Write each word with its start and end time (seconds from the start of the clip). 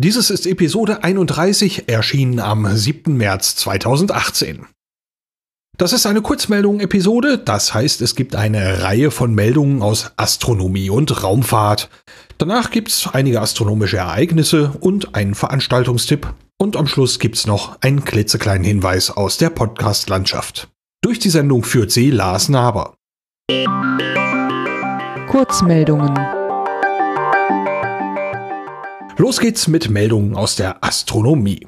Dieses 0.00 0.30
ist 0.30 0.46
Episode 0.46 1.02
31, 1.02 1.88
erschienen 1.88 2.38
am 2.38 2.72
7. 2.72 3.16
März 3.16 3.56
2018. 3.56 4.64
Das 5.76 5.92
ist 5.92 6.06
eine 6.06 6.22
Kurzmeldung-Episode, 6.22 7.36
das 7.36 7.74
heißt, 7.74 8.00
es 8.02 8.14
gibt 8.14 8.36
eine 8.36 8.84
Reihe 8.84 9.10
von 9.10 9.34
Meldungen 9.34 9.82
aus 9.82 10.12
Astronomie 10.16 10.88
und 10.88 11.24
Raumfahrt. 11.24 11.90
Danach 12.38 12.70
gibt's 12.70 13.08
einige 13.12 13.40
astronomische 13.40 13.96
Ereignisse 13.96 14.72
und 14.78 15.16
einen 15.16 15.34
Veranstaltungstipp. 15.34 16.32
Und 16.58 16.76
am 16.76 16.86
Schluss 16.86 17.18
gibt's 17.18 17.48
noch 17.48 17.80
einen 17.80 18.04
klitzekleinen 18.04 18.62
Hinweis 18.62 19.10
aus 19.10 19.36
der 19.36 19.50
Podcast-Landschaft. 19.50 20.68
Durch 21.02 21.18
die 21.18 21.30
Sendung 21.30 21.64
führt 21.64 21.90
sie 21.90 22.12
Lars 22.12 22.48
Naber. 22.48 22.94
Kurzmeldungen. 25.28 26.37
Los 29.20 29.40
geht's 29.40 29.66
mit 29.66 29.90
Meldungen 29.90 30.36
aus 30.36 30.54
der 30.54 30.84
Astronomie. 30.84 31.66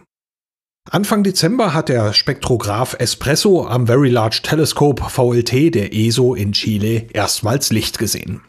Anfang 0.89 1.25
Dezember 1.25 1.75
hat 1.75 1.89
der 1.89 2.13
Spektrograph 2.13 2.95
Espresso 3.01 3.67
am 3.67 3.89
Very 3.89 4.09
Large 4.09 4.43
Telescope 4.45 5.03
VLT 5.03 5.75
der 5.75 5.93
ESO 5.93 6.37
in 6.37 6.53
Chile 6.53 7.09
erstmals 7.13 7.71
Licht 7.71 7.99
gesehen. 7.99 8.43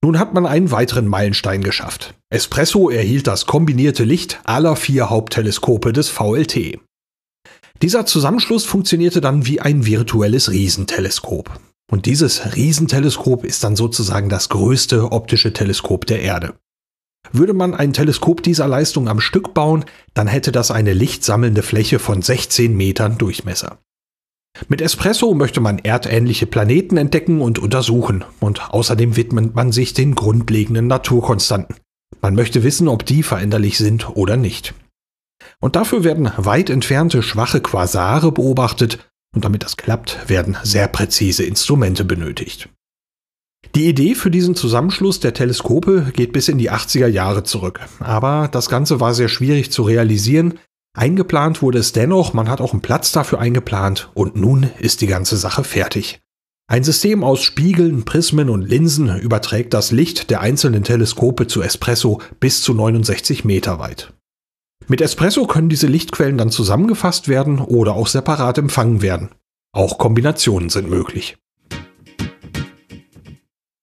Nun 0.00 0.20
hat 0.20 0.32
man 0.32 0.46
einen 0.46 0.70
weiteren 0.70 1.08
Meilenstein 1.08 1.64
geschafft. 1.64 2.14
Espresso 2.30 2.88
erhielt 2.88 3.26
das 3.26 3.46
kombinierte 3.46 4.04
Licht 4.04 4.40
aller 4.44 4.76
vier 4.76 5.10
Hauptteleskope 5.10 5.92
des 5.92 6.08
VLT. 6.08 6.78
Dieser 7.82 8.06
Zusammenschluss 8.06 8.64
funktionierte 8.64 9.20
dann 9.20 9.44
wie 9.46 9.60
ein 9.60 9.86
virtuelles 9.86 10.52
Riesenteleskop. 10.52 11.58
Und 11.90 12.06
dieses 12.06 12.54
Riesenteleskop 12.54 13.44
ist 13.44 13.64
dann 13.64 13.74
sozusagen 13.74 14.28
das 14.28 14.50
größte 14.50 15.10
optische 15.10 15.52
Teleskop 15.52 16.06
der 16.06 16.20
Erde. 16.20 16.54
Würde 17.32 17.54
man 17.54 17.74
ein 17.74 17.92
Teleskop 17.92 18.42
dieser 18.42 18.68
Leistung 18.68 19.08
am 19.08 19.20
Stück 19.20 19.54
bauen, 19.54 19.84
dann 20.14 20.26
hätte 20.26 20.52
das 20.52 20.70
eine 20.70 20.92
lichtsammelnde 20.92 21.62
Fläche 21.62 21.98
von 21.98 22.22
16 22.22 22.76
Metern 22.76 23.18
Durchmesser. 23.18 23.78
Mit 24.68 24.80
Espresso 24.80 25.34
möchte 25.34 25.60
man 25.60 25.78
erdähnliche 25.78 26.46
Planeten 26.46 26.96
entdecken 26.96 27.40
und 27.40 27.58
untersuchen, 27.58 28.24
und 28.40 28.70
außerdem 28.70 29.16
widmet 29.16 29.54
man 29.54 29.72
sich 29.72 29.92
den 29.92 30.14
grundlegenden 30.14 30.86
Naturkonstanten. 30.86 31.76
Man 32.22 32.34
möchte 32.34 32.62
wissen, 32.62 32.88
ob 32.88 33.04
die 33.04 33.22
veränderlich 33.22 33.78
sind 33.78 34.16
oder 34.16 34.36
nicht. 34.36 34.74
Und 35.60 35.76
dafür 35.76 36.04
werden 36.04 36.30
weit 36.36 36.70
entfernte 36.70 37.22
schwache 37.22 37.60
Quasare 37.60 38.32
beobachtet, 38.32 39.10
und 39.34 39.44
damit 39.44 39.62
das 39.62 39.76
klappt, 39.76 40.28
werden 40.28 40.56
sehr 40.62 40.88
präzise 40.88 41.44
Instrumente 41.44 42.04
benötigt. 42.04 42.70
Die 43.76 43.88
Idee 43.88 44.14
für 44.14 44.30
diesen 44.30 44.54
Zusammenschluss 44.54 45.20
der 45.20 45.34
Teleskope 45.34 46.10
geht 46.16 46.32
bis 46.32 46.48
in 46.48 46.56
die 46.56 46.70
80er 46.70 47.08
Jahre 47.08 47.42
zurück. 47.42 47.80
Aber 48.00 48.48
das 48.50 48.70
Ganze 48.70 49.00
war 49.00 49.12
sehr 49.12 49.28
schwierig 49.28 49.70
zu 49.70 49.82
realisieren. 49.82 50.58
Eingeplant 50.96 51.60
wurde 51.60 51.80
es 51.80 51.92
dennoch, 51.92 52.32
man 52.32 52.48
hat 52.48 52.62
auch 52.62 52.72
einen 52.72 52.80
Platz 52.80 53.12
dafür 53.12 53.38
eingeplant 53.38 54.08
und 54.14 54.34
nun 54.34 54.70
ist 54.78 55.02
die 55.02 55.06
ganze 55.06 55.36
Sache 55.36 55.62
fertig. 55.62 56.22
Ein 56.68 56.84
System 56.84 57.22
aus 57.22 57.42
Spiegeln, 57.42 58.06
Prismen 58.06 58.48
und 58.48 58.62
Linsen 58.62 59.14
überträgt 59.20 59.74
das 59.74 59.92
Licht 59.92 60.30
der 60.30 60.40
einzelnen 60.40 60.82
Teleskope 60.82 61.46
zu 61.46 61.60
Espresso 61.60 62.22
bis 62.40 62.62
zu 62.62 62.72
69 62.72 63.44
Meter 63.44 63.78
weit. 63.78 64.14
Mit 64.88 65.02
Espresso 65.02 65.46
können 65.46 65.68
diese 65.68 65.86
Lichtquellen 65.86 66.38
dann 66.38 66.48
zusammengefasst 66.48 67.28
werden 67.28 67.58
oder 67.58 67.92
auch 67.92 68.06
separat 68.06 68.56
empfangen 68.56 69.02
werden. 69.02 69.32
Auch 69.72 69.98
Kombinationen 69.98 70.70
sind 70.70 70.88
möglich. 70.88 71.36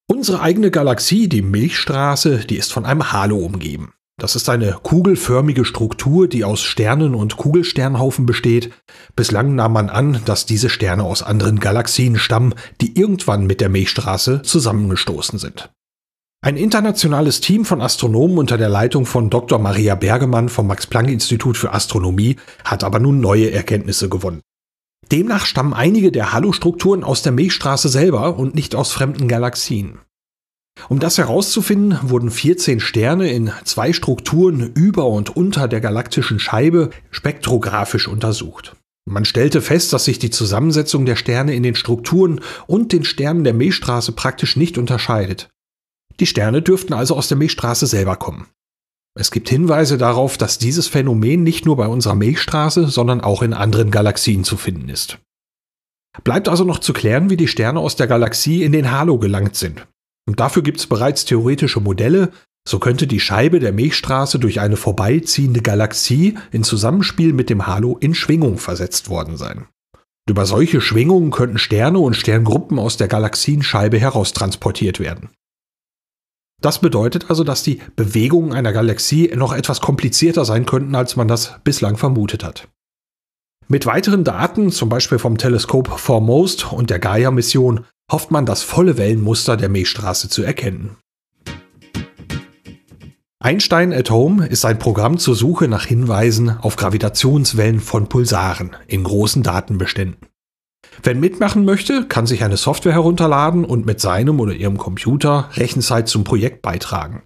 Unsere 0.07 0.41
eigene 0.41 0.69
Galaxie, 0.69 1.29
die 1.29 1.41
Milchstraße, 1.41 2.39
die 2.39 2.57
ist 2.57 2.73
von 2.73 2.85
einem 2.85 3.13
Halo 3.13 3.37
umgeben. 3.37 3.93
Das 4.19 4.35
ist 4.35 4.47
eine 4.49 4.77
kugelförmige 4.83 5.65
Struktur, 5.65 6.27
die 6.27 6.43
aus 6.43 6.61
Sternen 6.61 7.15
und 7.15 7.37
Kugelsternhaufen 7.37 8.25
besteht. 8.25 8.71
Bislang 9.15 9.55
nahm 9.55 9.73
man 9.73 9.89
an, 9.89 10.19
dass 10.25 10.45
diese 10.45 10.69
Sterne 10.69 11.03
aus 11.03 11.23
anderen 11.23 11.59
Galaxien 11.59 12.17
stammen, 12.17 12.53
die 12.79 12.97
irgendwann 12.99 13.47
mit 13.47 13.59
der 13.59 13.69
Milchstraße 13.69 14.41
zusammengestoßen 14.43 15.39
sind. 15.39 15.71
Ein 16.41 16.57
internationales 16.57 17.39
Team 17.39 17.63
von 17.63 17.81
Astronomen 17.81 18.37
unter 18.37 18.57
der 18.57 18.69
Leitung 18.69 19.05
von 19.05 19.29
Dr. 19.29 19.57
Maria 19.57 19.95
Bergemann 19.95 20.49
vom 20.49 20.67
Max-Planck-Institut 20.67 21.57
für 21.57 21.71
Astronomie 21.71 22.35
hat 22.65 22.83
aber 22.83 22.99
nun 22.99 23.21
neue 23.21 23.51
Erkenntnisse 23.51 24.09
gewonnen. 24.09 24.41
Demnach 25.11 25.45
stammen 25.45 25.73
einige 25.73 26.11
der 26.11 26.33
Halo-Strukturen 26.33 27.03
aus 27.03 27.21
der 27.21 27.31
Milchstraße 27.31 27.89
selber 27.89 28.37
und 28.37 28.55
nicht 28.55 28.75
aus 28.75 28.91
fremden 28.91 29.27
Galaxien. 29.27 29.99
Um 30.89 30.99
das 30.99 31.17
herauszufinden, 31.17 31.97
wurden 32.01 32.31
14 32.31 32.79
Sterne 32.79 33.31
in 33.31 33.51
zwei 33.63 33.93
Strukturen 33.93 34.71
über 34.73 35.07
und 35.07 35.35
unter 35.35 35.67
der 35.67 35.81
galaktischen 35.81 36.39
Scheibe 36.39 36.89
spektrographisch 37.11 38.07
untersucht. 38.07 38.75
Man 39.05 39.25
stellte 39.25 39.61
fest, 39.61 39.91
dass 39.93 40.05
sich 40.05 40.17
die 40.17 40.29
Zusammensetzung 40.29 41.05
der 41.05 41.15
Sterne 41.15 41.53
in 41.53 41.63
den 41.63 41.75
Strukturen 41.75 42.39
und 42.67 42.93
den 42.93 43.03
Sternen 43.03 43.43
der 43.43 43.53
Milchstraße 43.53 44.13
praktisch 44.13 44.55
nicht 44.55 44.77
unterscheidet. 44.77 45.49
Die 46.19 46.25
Sterne 46.25 46.61
dürften 46.61 46.93
also 46.93 47.15
aus 47.15 47.27
der 47.27 47.37
Milchstraße 47.37 47.85
selber 47.85 48.15
kommen. 48.15 48.47
Es 49.15 49.29
gibt 49.29 49.47
Hinweise 49.47 49.97
darauf, 49.97 50.37
dass 50.37 50.57
dieses 50.57 50.87
Phänomen 50.87 51.43
nicht 51.43 51.65
nur 51.65 51.77
bei 51.77 51.87
unserer 51.87 52.15
Milchstraße, 52.15 52.87
sondern 52.87 53.21
auch 53.21 53.43
in 53.43 53.53
anderen 53.53 53.91
Galaxien 53.91 54.43
zu 54.43 54.57
finden 54.57 54.89
ist. 54.89 55.19
Bleibt 56.23 56.47
also 56.47 56.63
noch 56.63 56.79
zu 56.79 56.93
klären, 56.93 57.29
wie 57.29 57.37
die 57.37 57.47
Sterne 57.47 57.79
aus 57.79 57.95
der 57.95 58.07
Galaxie 58.07 58.63
in 58.63 58.71
den 58.71 58.91
Halo 58.91 59.19
gelangt 59.19 59.55
sind. 59.55 59.87
Und 60.27 60.39
dafür 60.39 60.63
gibt 60.63 60.79
es 60.79 60.87
bereits 60.87 61.25
theoretische 61.25 61.79
Modelle, 61.79 62.31
so 62.67 62.79
könnte 62.79 63.07
die 63.07 63.19
Scheibe 63.19 63.59
der 63.59 63.73
Milchstraße 63.73 64.39
durch 64.39 64.61
eine 64.61 64.77
vorbeiziehende 64.77 65.61
Galaxie 65.61 66.37
in 66.51 66.63
Zusammenspiel 66.63 67.33
mit 67.33 67.49
dem 67.49 67.67
Halo 67.67 67.97
in 67.99 68.15
Schwingung 68.15 68.57
versetzt 68.57 69.09
worden 69.09 69.37
sein. 69.37 69.67
Und 70.25 70.31
über 70.31 70.45
solche 70.45 70.79
Schwingungen 70.79 71.31
könnten 71.31 71.57
Sterne 71.57 71.99
und 71.99 72.15
Sterngruppen 72.15 72.79
aus 72.79 72.95
der 72.95 73.09
Galaxienscheibe 73.09 73.99
heraustransportiert 73.99 74.99
werden. 74.99 75.29
Das 76.63 76.79
bedeutet 76.79 77.29
also, 77.29 77.43
dass 77.43 77.61
die 77.61 77.81
Bewegungen 77.97 78.53
einer 78.53 78.71
Galaxie 78.71 79.29
noch 79.35 79.51
etwas 79.51 79.81
komplizierter 79.81 80.45
sein 80.45 80.65
könnten, 80.65 80.95
als 80.95 81.17
man 81.17 81.27
das 81.27 81.59
bislang 81.65 81.97
vermutet 81.97 82.41
hat. 82.41 82.69
Mit 83.67 83.85
weiteren 83.85 84.23
Daten, 84.23 84.71
zum 84.71 84.87
Beispiel 84.87 85.19
vom 85.19 85.37
Teleskop 85.37 85.99
Foremost 85.99 86.71
und 86.71 86.89
der 86.89 86.99
Gaia-Mission, 86.99 87.81
hofft 88.09 88.31
man, 88.31 88.45
das 88.45 88.63
volle 88.63 88.97
Wellenmuster 88.97 89.57
der 89.57 89.67
Milchstraße 89.67 90.29
zu 90.29 90.41
erkennen. 90.41 90.95
Einstein 93.39 93.91
at 93.91 94.09
Home 94.09 94.47
ist 94.47 94.63
ein 94.63 94.79
Programm 94.79 95.17
zur 95.17 95.35
Suche 95.35 95.67
nach 95.67 95.85
Hinweisen 95.85 96.49
auf 96.49 96.77
Gravitationswellen 96.77 97.81
von 97.81 98.07
Pulsaren 98.07 98.71
in 98.87 99.03
großen 99.03 99.43
Datenbeständen. 99.43 100.32
Wer 101.01 101.15
mitmachen 101.15 101.65
möchte, 101.65 102.05
kann 102.05 102.27
sich 102.27 102.43
eine 102.43 102.57
Software 102.57 102.93
herunterladen 102.93 103.65
und 103.65 103.85
mit 103.85 103.99
seinem 103.99 104.39
oder 104.39 104.53
ihrem 104.53 104.77
Computer 104.77 105.49
Rechenzeit 105.53 106.07
zum 106.07 106.23
Projekt 106.23 106.61
beitragen. 106.61 107.23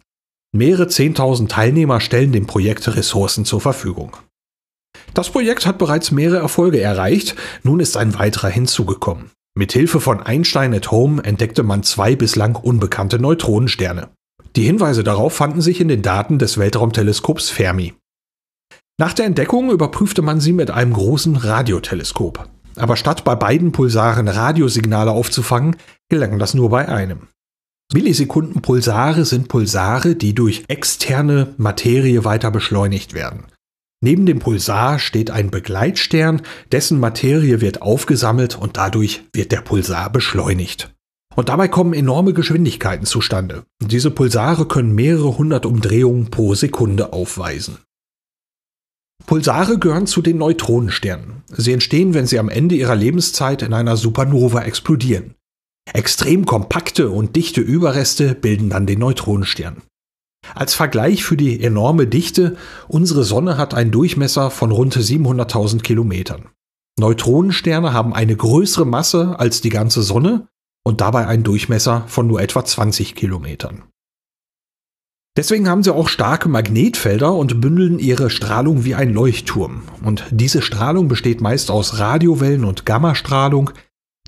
Mehrere 0.55 0.85
10.000 0.85 1.50
Teilnehmer 1.50 2.00
stellen 2.00 2.31
dem 2.31 2.47
Projekt 2.47 2.88
Ressourcen 2.95 3.45
zur 3.45 3.61
Verfügung. 3.61 4.16
Das 5.14 5.29
Projekt 5.29 5.66
hat 5.66 5.78
bereits 5.78 6.11
mehrere 6.11 6.40
Erfolge 6.40 6.79
erreicht, 6.79 7.35
nun 7.64 7.79
ist 7.79 7.97
ein 7.97 8.17
weiterer 8.17 8.49
hinzugekommen. 8.49 9.31
Mit 9.55 9.73
Hilfe 9.73 9.99
von 9.99 10.22
Einstein 10.22 10.73
at 10.73 10.91
Home 10.91 11.23
entdeckte 11.23 11.63
man 11.63 11.84
zwei 11.84 12.16
bislang 12.16 12.55
unbekannte 12.55 13.20
Neutronensterne. 13.20 14.09
Die 14.55 14.63
Hinweise 14.63 15.03
darauf 15.03 15.34
fanden 15.34 15.61
sich 15.61 15.81
in 15.81 15.87
den 15.87 16.02
Daten 16.02 16.40
des 16.40 16.58
Weltraumteleskops 16.58 17.49
Fermi. 17.49 17.93
Nach 18.99 19.13
der 19.13 19.25
Entdeckung 19.25 19.72
überprüfte 19.72 20.22
man 20.22 20.40
sie 20.40 20.53
mit 20.53 20.72
einem 20.72 20.93
großen 20.93 21.35
Radioteleskop. 21.35 22.49
Aber 22.78 22.96
statt 22.96 23.24
bei 23.24 23.35
beiden 23.35 23.72
Pulsaren 23.72 24.28
Radiosignale 24.28 25.12
aufzufangen, 25.12 25.76
gelang 26.09 26.40
das 26.40 26.53
nur 26.53 26.70
bei 26.70 26.88
einem. 26.88 27.28
Millisekundenpulsare 27.94 29.24
sind 29.24 29.47
Pulsare, 29.47 30.16
die 30.16 30.35
durch 30.35 30.66
externe 30.68 31.53
Materie 31.58 32.26
weiter 32.26 32.52
beschleunigt 32.52 33.14
werden. 33.14 33.46
Neben 34.02 34.26
dem 34.26 34.40
Pulsar 34.40 35.00
steht 35.00 35.32
ein 35.32 35.50
Begleitstern, 35.50 36.41
dessen 36.72 37.00
Materie 37.00 37.62
wird 37.62 37.82
aufgesammelt 37.82 38.58
und 38.58 38.78
dadurch 38.78 39.23
wird 39.34 39.52
der 39.52 39.62
Pulsar 39.62 40.12
beschleunigt. 40.12 40.94
Und 41.35 41.50
dabei 41.50 41.68
kommen 41.68 41.94
enorme 41.94 42.34
Geschwindigkeiten 42.34 43.06
zustande. 43.06 43.64
Diese 43.80 44.12
Pulsare 44.12 44.68
können 44.68 44.94
mehrere 44.94 45.38
hundert 45.38 45.66
Umdrehungen 45.66 46.30
pro 46.30 46.56
Sekunde 46.56 47.14
aufweisen. 47.14 47.78
Pulsare 49.28 49.78
gehören 49.78 50.08
zu 50.08 50.22
den 50.22 50.38
Neutronensternen. 50.38 51.44
Sie 51.52 51.74
entstehen, 51.74 52.14
wenn 52.14 52.26
sie 52.26 52.40
am 52.40 52.47
Ende 52.47 52.76
ihrer 52.76 52.96
Lebenszeit 52.96 53.62
in 53.62 53.74
einer 53.74 53.97
Supernova 53.97 54.62
explodieren. 54.64 55.35
Extrem 55.94 56.46
kompakte 56.46 57.09
und 57.09 57.35
dichte 57.35 57.59
Überreste 57.59 58.35
bilden 58.35 58.70
dann 58.70 58.88
den 58.88 59.00
Neutronenstern. 59.00 59.84
Als 60.56 60.76
Vergleich 60.76 61.26
für 61.26 61.35
die 61.35 61.62
enorme 61.62 62.08
Dichte, 62.08 62.56
unsere 62.88 63.26
Sonne 63.26 63.58
hat 63.58 63.74
einen 63.74 63.91
Durchmesser 63.91 64.50
von 64.50 64.72
rund 64.72 64.96
700.000 64.96 65.82
Kilometern. 65.82 66.50
Neutronensterne 66.97 67.91
haben 67.91 68.14
eine 68.14 68.35
größere 68.35 68.85
Masse 68.85 69.38
als 69.40 69.59
die 69.59 69.70
ganze 69.70 70.03
Sonne 70.03 70.47
und 70.85 71.02
dabei 71.02 71.28
einen 71.28 71.44
Durchmesser 71.44 72.06
von 72.08 72.28
nur 72.28 72.41
etwa 72.41 72.64
20 72.64 73.14
Kilometern. 73.14 73.84
Deswegen 75.37 75.69
haben 75.69 75.84
sie 75.84 75.93
auch 75.93 76.09
starke 76.09 76.49
Magnetfelder 76.49 77.31
und 77.31 77.61
bündeln 77.61 77.99
ihre 77.99 78.31
Strahlung 78.31 78.85
wie 78.85 78.95
ein 78.95 79.13
Leuchtturm. 79.13 79.84
Und 80.03 80.25
diese 80.31 80.63
Strahlung 80.63 81.07
besteht 81.07 81.41
meist 81.41 81.69
aus 81.69 81.99
Radiowellen 81.99 82.66
und 82.66 82.87
Gammastrahlung. 82.87 83.69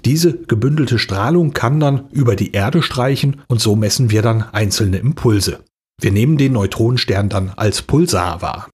Diese 0.06 0.38
gebündelte 0.38 1.00
Strahlung 1.00 1.51
kann 1.53 1.79
dann 1.79 2.09
über 2.11 2.35
die 2.35 2.51
Erde 2.51 2.83
streichen 2.83 3.41
und 3.47 3.59
so 3.59 3.75
messen 3.75 4.11
wir 4.11 4.21
dann 4.21 4.44
einzelne 4.51 4.97
Impulse. 4.97 5.63
Wir 6.00 6.11
nehmen 6.11 6.38
den 6.38 6.53
Neutronenstern 6.53 7.27
dann 7.27 7.53
als 7.56 7.81
Pulsar 7.81 8.44
wahr. 8.44 8.69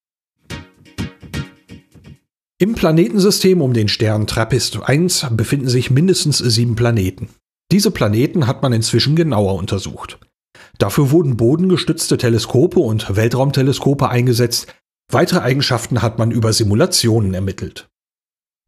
Im 2.59 2.75
Planetensystem 2.75 3.61
um 3.61 3.73
den 3.73 3.87
Stern 3.87 4.27
TRAPPIST 4.27 4.83
1 4.83 5.27
befinden 5.31 5.69
sich 5.69 5.89
mindestens 5.89 6.39
sieben 6.39 6.75
Planeten. 6.75 7.29
Diese 7.71 7.91
Planeten 7.91 8.45
hat 8.45 8.61
man 8.61 8.73
inzwischen 8.73 9.15
genauer 9.15 9.55
untersucht. 9.55 10.19
Dafür 10.77 11.11
wurden 11.11 11.37
bodengestützte 11.37 12.17
Teleskope 12.17 12.79
und 12.79 13.15
Weltraumteleskope 13.15 14.09
eingesetzt. 14.09 14.67
Weitere 15.11 15.39
Eigenschaften 15.39 16.01
hat 16.01 16.17
man 16.17 16.31
über 16.31 16.51
Simulationen 16.51 17.33
ermittelt. 17.33 17.87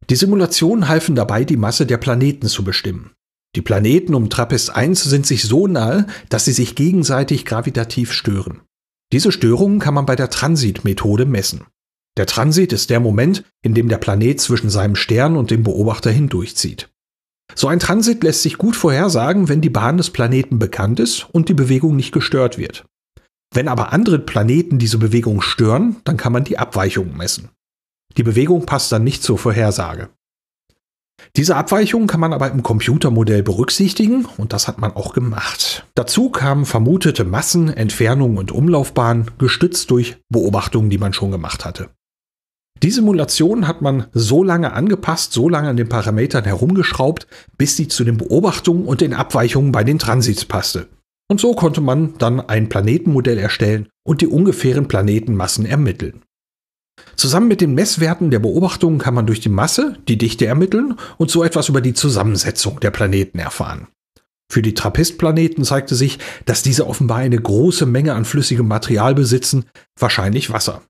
Die 0.08 0.16
Simulationen 0.16 0.88
halfen 0.88 1.14
dabei, 1.14 1.44
die 1.44 1.56
Masse 1.56 1.84
der 1.84 1.98
Planeten 1.98 2.46
zu 2.46 2.64
bestimmen. 2.64 3.12
Die 3.56 3.62
Planeten 3.62 4.14
um 4.14 4.30
TRAPPIST 4.30 4.74
1 4.74 5.04
sind 5.04 5.26
sich 5.26 5.44
so 5.44 5.66
nahe, 5.66 6.06
dass 6.28 6.44
sie 6.44 6.52
sich 6.52 6.74
gegenseitig 6.74 7.44
gravitativ 7.44 8.12
stören. 8.12 8.60
Diese 9.12 9.32
Störungen 9.32 9.78
kann 9.78 9.94
man 9.94 10.06
bei 10.06 10.16
der 10.16 10.30
Transitmethode 10.30 11.24
messen. 11.26 11.64
Der 12.18 12.26
Transit 12.26 12.72
ist 12.72 12.90
der 12.90 13.00
Moment, 13.00 13.44
in 13.62 13.74
dem 13.74 13.88
der 13.88 13.98
Planet 13.98 14.40
zwischen 14.40 14.70
seinem 14.70 14.96
Stern 14.96 15.36
und 15.36 15.50
dem 15.50 15.62
Beobachter 15.62 16.10
hindurchzieht. 16.10 16.90
So 17.54 17.68
ein 17.68 17.80
Transit 17.80 18.22
lässt 18.22 18.42
sich 18.42 18.58
gut 18.58 18.76
vorhersagen, 18.76 19.48
wenn 19.48 19.60
die 19.60 19.70
Bahn 19.70 19.96
des 19.96 20.10
Planeten 20.10 20.58
bekannt 20.58 21.00
ist 21.00 21.26
und 21.32 21.48
die 21.48 21.54
Bewegung 21.54 21.96
nicht 21.96 22.12
gestört 22.12 22.58
wird. 22.58 22.84
Wenn 23.52 23.68
aber 23.68 23.92
andere 23.92 24.18
Planeten 24.18 24.78
diese 24.78 24.98
Bewegung 24.98 25.40
stören, 25.40 25.96
dann 26.04 26.16
kann 26.16 26.32
man 26.32 26.44
die 26.44 26.58
Abweichung 26.58 27.16
messen. 27.16 27.48
Die 28.16 28.22
Bewegung 28.22 28.66
passt 28.66 28.92
dann 28.92 29.04
nicht 29.04 29.22
zur 29.22 29.38
Vorhersage. 29.38 30.10
Diese 31.36 31.56
Abweichung 31.56 32.06
kann 32.06 32.20
man 32.20 32.32
aber 32.32 32.50
im 32.50 32.62
Computermodell 32.62 33.42
berücksichtigen 33.42 34.24
und 34.36 34.52
das 34.52 34.68
hat 34.68 34.78
man 34.78 34.92
auch 34.92 35.12
gemacht. 35.12 35.86
Dazu 35.94 36.30
kamen 36.30 36.64
vermutete 36.64 37.24
Massen, 37.24 37.68
Entfernungen 37.68 38.38
und 38.38 38.52
Umlaufbahnen, 38.52 39.30
gestützt 39.38 39.90
durch 39.90 40.18
Beobachtungen, 40.28 40.90
die 40.90 40.98
man 40.98 41.12
schon 41.12 41.30
gemacht 41.30 41.64
hatte. 41.64 41.90
Die 42.82 42.90
Simulation 42.90 43.66
hat 43.66 43.82
man 43.82 44.06
so 44.12 44.44
lange 44.44 44.72
angepasst, 44.72 45.32
so 45.32 45.48
lange 45.48 45.68
an 45.68 45.76
den 45.76 45.88
Parametern 45.88 46.44
herumgeschraubt, 46.44 47.26
bis 47.56 47.76
sie 47.76 47.88
zu 47.88 48.04
den 48.04 48.18
Beobachtungen 48.18 48.84
und 48.84 49.00
den 49.00 49.14
Abweichungen 49.14 49.72
bei 49.72 49.84
den 49.84 49.98
Transits 49.98 50.44
passte. 50.44 50.88
Und 51.28 51.40
so 51.40 51.54
konnte 51.54 51.80
man 51.80 52.14
dann 52.18 52.40
ein 52.40 52.68
Planetenmodell 52.68 53.38
erstellen 53.38 53.88
und 54.06 54.20
die 54.20 54.26
ungefähren 54.26 54.88
Planetenmassen 54.88 55.66
ermitteln. 55.66 56.22
Zusammen 57.16 57.48
mit 57.48 57.60
den 57.60 57.74
Messwerten 57.74 58.30
der 58.30 58.38
Beobachtungen 58.38 58.98
kann 58.98 59.14
man 59.14 59.26
durch 59.26 59.40
die 59.40 59.48
Masse 59.48 59.96
die 60.08 60.18
Dichte 60.18 60.46
ermitteln 60.46 60.94
und 61.16 61.30
so 61.30 61.44
etwas 61.44 61.68
über 61.68 61.80
die 61.80 61.94
Zusammensetzung 61.94 62.80
der 62.80 62.90
Planeten 62.90 63.38
erfahren. 63.38 63.88
Für 64.50 64.62
die 64.62 64.74
Trappist-Planeten 64.74 65.64
zeigte 65.64 65.94
sich, 65.94 66.18
dass 66.46 66.62
diese 66.62 66.86
offenbar 66.86 67.18
eine 67.18 67.38
große 67.38 67.84
Menge 67.86 68.14
an 68.14 68.24
flüssigem 68.24 68.66
Material 68.66 69.14
besitzen, 69.14 69.66
wahrscheinlich 69.98 70.50
Wasser. 70.50 70.82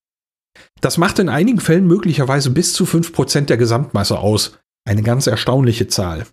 Das 0.80 0.98
macht 0.98 1.18
in 1.18 1.28
einigen 1.28 1.60
Fällen 1.60 1.86
möglicherweise 1.86 2.50
bis 2.50 2.72
zu 2.72 2.84
5% 2.84 3.46
der 3.46 3.56
Gesamtmasse 3.56 4.18
aus, 4.18 4.58
eine 4.84 5.02
ganz 5.02 5.26
erstaunliche 5.26 5.88
Zahl. 5.88 6.26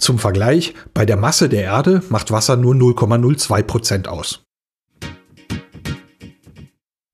Zum 0.00 0.18
Vergleich, 0.18 0.74
bei 0.94 1.04
der 1.04 1.16
Masse 1.16 1.48
der 1.48 1.62
Erde 1.62 2.02
macht 2.08 2.30
Wasser 2.30 2.56
nur 2.56 2.74
0,02% 2.74 4.06
aus. 4.06 4.42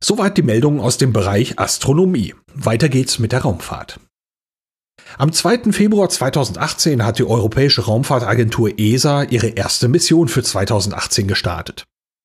Soweit 0.03 0.37
die 0.37 0.43
Meldungen 0.43 0.79
aus 0.79 0.99
dem 0.99 1.13
Bereich 1.13 1.59
Astronomie. 1.59 2.35
Weiter 2.55 2.89
geht's 2.89 3.19
mit 3.19 3.33
der 3.33 3.43
Raumfahrt. 3.43 3.99
Am 5.19 5.33
2. 5.33 5.73
Februar 5.73 6.09
2018 6.09 7.05
hat 7.05 7.19
die 7.19 7.25
Europäische 7.25 7.85
Raumfahrtagentur 7.85 8.79
ESA 8.79 9.25
ihre 9.25 9.49
erste 9.49 9.89
Mission 9.89 10.29
für 10.29 10.43
2018 10.43 11.27
gestartet. 11.27 11.85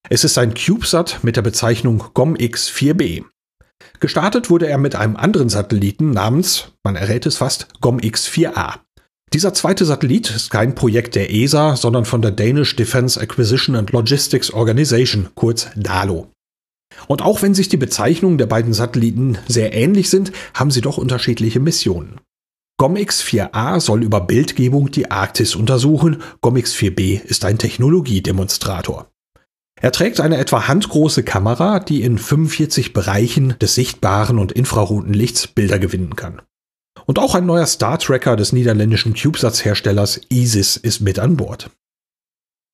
Es 0.10 0.24
ist 0.24 0.38
ein 0.38 0.54
CubeSat 0.54 1.24
mit 1.24 1.38
der 1.38 1.42
Bezeichnung 1.42 2.04
GOMX-4b. 2.14 3.24
Gestartet 4.00 4.50
wurde 4.50 4.68
er 4.68 4.78
mit 4.78 4.96
einem 4.96 5.16
anderen 5.16 5.50
Satelliten 5.50 6.12
namens, 6.12 6.74
man 6.84 6.96
errät 6.96 7.26
es 7.26 7.38
fast, 7.38 7.68
GOMX-4a. 7.82 8.80
Dieser 9.34 9.54
zweite 9.54 9.86
Satellit 9.86 10.30
ist 10.30 10.50
kein 10.50 10.76
Projekt 10.76 11.16
der 11.16 11.34
ESA, 11.34 11.78
sondern 11.78 12.04
von 12.04 12.22
der 12.22 12.32
Danish 12.32 12.76
Defence 12.76 13.18
Acquisition 13.18 13.76
and 13.76 13.92
Logistics 13.92 14.52
Organization, 14.52 15.30
kurz 15.36 15.68
DALO. 15.76 16.28
Und 17.08 17.22
auch 17.22 17.42
wenn 17.42 17.54
sich 17.54 17.70
die 17.70 17.78
Bezeichnungen 17.78 18.38
der 18.38 18.48
beiden 18.48 18.74
Satelliten 18.74 19.38
sehr 19.48 19.74
ähnlich 19.74 20.10
sind, 20.10 20.34
haben 20.54 20.72
sie 20.72 20.82
doch 20.82 20.98
unterschiedliche 20.98 21.62
Missionen. 21.62 22.20
GOMX-4a 22.82 23.80
soll 23.80 24.04
über 24.04 24.22
Bildgebung 24.22 24.92
die 24.92 25.12
Arktis 25.12 25.56
untersuchen, 25.56 26.24
GOMX-4b 26.42 27.24
ist 27.24 27.46
ein 27.46 27.58
Technologiedemonstrator. 27.58 29.08
Er 29.84 29.92
trägt 29.92 30.20
eine 30.20 30.38
etwa 30.38 30.68
handgroße 30.68 31.24
Kamera, 31.24 31.80
die 31.80 32.04
in 32.04 32.20
45 32.20 32.94
Bereichen 32.94 33.56
des 33.60 33.74
sichtbaren 33.74 34.38
und 34.38 34.52
infraroten 34.52 35.14
Lichts 35.14 35.48
Bilder 35.48 35.80
gewinnen 35.80 36.16
kann. 36.16 36.42
Und 37.08 37.18
auch 37.18 37.34
ein 37.34 37.48
neuer 37.48 37.66
Star 37.66 37.98
Tracker 37.98 38.36
des 38.36 38.54
niederländischen 38.54 39.16
CubeSats-Herstellers 39.16 40.22
ISIS 40.30 40.78
ist 40.78 41.02
mit 41.02 41.18
an 41.18 41.36
Bord. 41.36 41.72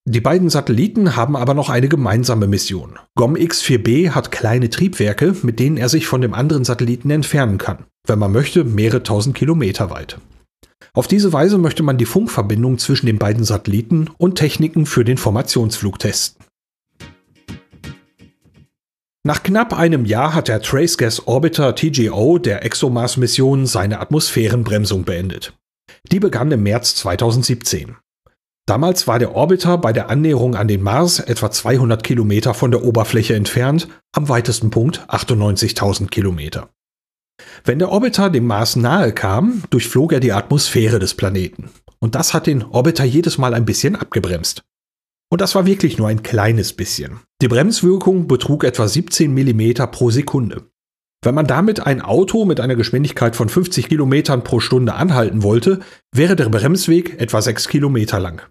Die 0.05 0.21
beiden 0.21 0.49
Satelliten 0.49 1.15
haben 1.15 1.37
aber 1.37 1.53
noch 1.53 1.69
eine 1.69 1.87
gemeinsame 1.87 2.47
Mission. 2.47 2.99
GOM-X4b 3.15 4.11
hat 4.11 4.31
kleine 4.31 4.69
Triebwerke, 4.69 5.33
mit 5.43 5.59
denen 5.59 5.77
er 5.77 5.89
sich 5.89 6.07
von 6.07 6.21
dem 6.21 6.33
anderen 6.33 6.65
Satelliten 6.65 7.09
entfernen 7.09 7.57
kann. 7.57 7.85
Wenn 8.05 8.19
man 8.19 8.31
möchte, 8.33 8.65
mehrere 8.65 9.03
tausend 9.03 9.35
Kilometer 9.35 9.89
weit. 9.89 10.17
Auf 10.93 11.07
diese 11.07 11.31
Weise 11.31 11.57
möchte 11.57 11.83
man 11.83 11.97
die 11.97 12.05
Funkverbindung 12.05 12.77
zwischen 12.79 13.05
den 13.05 13.17
beiden 13.17 13.43
Satelliten 13.43 14.09
und 14.17 14.35
Techniken 14.35 14.85
für 14.85 15.05
den 15.05 15.17
Formationsflug 15.17 15.99
testen. 15.99 16.46
Nach 19.27 19.43
knapp 19.43 19.77
einem 19.77 20.05
Jahr 20.05 20.33
hat 20.33 20.47
der 20.47 20.61
Trace 20.61 20.97
Gas 20.97 21.27
Orbiter 21.27 21.75
TGO 21.75 22.37
der 22.37 22.63
ExoMars-Mission 22.63 23.65
seine 23.65 23.99
Atmosphärenbremsung 23.99 25.03
beendet. 25.03 25.51
Die 26.13 26.21
begann 26.21 26.49
im 26.49 26.63
März 26.63 26.95
2017. 26.95 27.97
Damals 28.65 29.05
war 29.05 29.19
der 29.19 29.35
Orbiter 29.35 29.79
bei 29.79 29.91
der 29.91 30.09
Annäherung 30.09 30.55
an 30.55 30.69
den 30.69 30.81
Mars 30.81 31.19
etwa 31.19 31.51
200 31.51 32.05
Kilometer 32.05 32.53
von 32.53 32.71
der 32.71 32.85
Oberfläche 32.85 33.35
entfernt, 33.35 33.89
am 34.13 34.29
weitesten 34.29 34.69
Punkt 34.69 35.05
98.000 35.09 36.07
Kilometer. 36.07 36.69
Wenn 37.65 37.79
der 37.79 37.89
Orbiter 37.89 38.29
dem 38.29 38.47
Mars 38.47 38.77
nahe 38.77 39.11
kam, 39.11 39.61
durchflog 39.71 40.13
er 40.13 40.21
die 40.21 40.31
Atmosphäre 40.31 40.99
des 40.99 41.15
Planeten. 41.15 41.69
Und 41.99 42.15
das 42.15 42.33
hat 42.33 42.47
den 42.47 42.63
Orbiter 42.63 43.03
jedes 43.03 43.37
Mal 43.37 43.53
ein 43.55 43.65
bisschen 43.65 43.97
abgebremst. 43.97 44.63
Und 45.29 45.41
das 45.41 45.55
war 45.55 45.65
wirklich 45.65 45.97
nur 45.97 46.07
ein 46.07 46.23
kleines 46.23 46.73
bisschen. 46.73 47.19
Die 47.41 47.47
Bremswirkung 47.47 48.27
betrug 48.27 48.63
etwa 48.63 48.87
17 48.87 49.33
Millimeter 49.33 49.87
pro 49.87 50.09
Sekunde. 50.09 50.63
Wenn 51.23 51.35
man 51.35 51.47
damit 51.47 51.85
ein 51.85 52.01
Auto 52.01 52.45
mit 52.45 52.59
einer 52.59 52.75
Geschwindigkeit 52.75 53.35
von 53.35 53.49
50 53.49 53.89
Kilometern 53.89 54.43
pro 54.43 54.59
Stunde 54.59 54.93
anhalten 54.93 55.43
wollte, 55.43 55.79
wäre 56.13 56.35
der 56.35 56.49
Bremsweg 56.49 57.19
etwa 57.19 57.41
6 57.41 57.67
Kilometer 57.67 58.19
lang. 58.19 58.43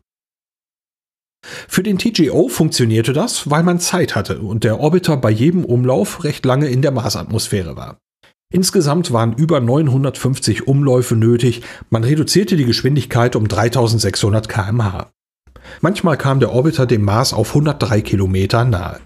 Für 1.69 1.83
den 1.83 1.99
TGO 1.99 2.49
funktionierte 2.49 3.13
das, 3.13 3.49
weil 3.51 3.63
man 3.63 3.79
Zeit 3.79 4.17
hatte 4.17 4.41
und 4.41 4.65
der 4.65 4.81
Orbiter 4.81 5.17
bei 5.17 5.31
jedem 5.31 5.65
Umlauf 5.65 6.25
recht 6.25 6.45
lange 6.45 6.69
in 6.69 6.83
der 6.83 6.91
Marsatmosphäre 6.91 7.77
war. 7.77 7.99
Insgesamt 8.53 9.13
waren 9.13 9.33
über 9.35 9.61
950 9.61 10.67
Umläufe 10.67 11.17
nötig, 11.17 11.63
man 11.91 12.05
reduzierte 12.05 12.57
die 12.57 12.65
Geschwindigkeit 12.65 13.37
um 13.37 13.49
3600 13.49 14.49
kmh. 14.49 15.11
Manchmal 15.81 16.17
kam 16.17 16.41
der 16.41 16.53
Orbiter 16.53 16.87
dem 16.87 17.03
Mars 17.03 17.33
auf 17.33 17.49
103 17.49 18.01
Kilometer 18.01 18.65
nahe. 18.65 19.01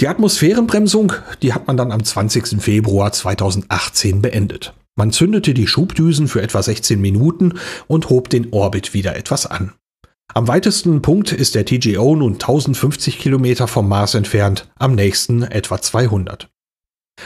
Die 0.00 0.08
Atmosphärenbremsung, 0.08 1.12
die 1.42 1.52
hat 1.52 1.66
man 1.66 1.76
dann 1.76 1.92
am 1.92 2.04
20. 2.04 2.62
Februar 2.62 3.12
2018 3.12 4.22
beendet. 4.22 4.74
Man 4.94 5.10
zündete 5.10 5.54
die 5.54 5.66
Schubdüsen 5.66 6.28
für 6.28 6.42
etwa 6.42 6.62
16 6.62 7.00
Minuten 7.00 7.54
und 7.86 8.10
hob 8.10 8.28
den 8.28 8.52
Orbit 8.52 8.94
wieder 8.94 9.16
etwas 9.16 9.46
an. 9.46 9.72
Am 10.34 10.48
weitesten 10.48 11.02
Punkt 11.02 11.32
ist 11.32 11.54
der 11.54 11.64
TGO 11.64 12.16
nun 12.16 12.34
1050 12.34 13.18
Kilometer 13.18 13.68
vom 13.68 13.88
Mars 13.88 14.14
entfernt, 14.14 14.70
am 14.78 14.94
nächsten 14.94 15.42
etwa 15.42 15.80
200. 15.80 16.48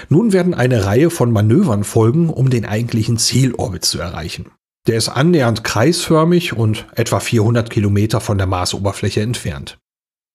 Nun 0.09 0.33
werden 0.33 0.55
eine 0.55 0.85
Reihe 0.85 1.11
von 1.11 1.31
Manövern 1.31 1.85
folgen, 1.85 2.31
um 2.31 2.51
den 2.51 2.65
eigentlichen 2.65 3.19
Zielorbit 3.19 3.85
zu 3.85 4.01
erreichen. 4.01 4.51
Der 4.87 4.97
ist 4.97 5.09
annähernd 5.09 5.65
kreisförmig 5.65 6.53
und 6.53 6.87
etwa 6.95 7.21
400 7.21 7.71
Kilometer 7.71 8.21
von 8.21 8.39
der 8.39 8.47
Marsoberfläche 8.47 9.21
entfernt. 9.21 9.79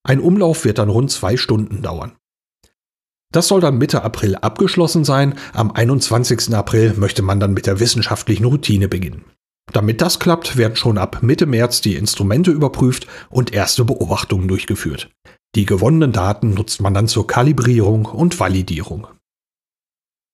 Ein 0.03 0.19
Umlauf 0.19 0.65
wird 0.65 0.77
dann 0.77 0.89
rund 0.89 1.11
zwei 1.11 1.37
Stunden 1.37 1.81
dauern. 1.81 2.13
Das 3.31 3.47
soll 3.47 3.61
dann 3.61 3.77
Mitte 3.77 4.03
April 4.03 4.35
abgeschlossen 4.35 5.05
sein. 5.05 5.35
Am 5.53 5.71
21. 5.71 6.53
April 6.53 6.95
möchte 6.97 7.21
man 7.21 7.39
dann 7.39 7.53
mit 7.53 7.65
der 7.65 7.79
wissenschaftlichen 7.79 8.45
Routine 8.45 8.89
beginnen. 8.89 9.23
Damit 9.71 10.01
das 10.01 10.19
klappt, 10.19 10.57
werden 10.57 10.75
schon 10.75 10.97
ab 10.97 11.19
Mitte 11.21 11.45
März 11.45 11.79
die 11.79 11.95
Instrumente 11.95 12.51
überprüft 12.51 13.07
und 13.29 13.53
erste 13.53 13.85
Beobachtungen 13.85 14.49
durchgeführt. 14.49 15.09
Die 15.55 15.65
gewonnenen 15.65 16.11
Daten 16.11 16.53
nutzt 16.53 16.81
man 16.81 16.93
dann 16.93 17.07
zur 17.07 17.25
Kalibrierung 17.25 18.05
und 18.05 18.37
Validierung. 18.39 19.07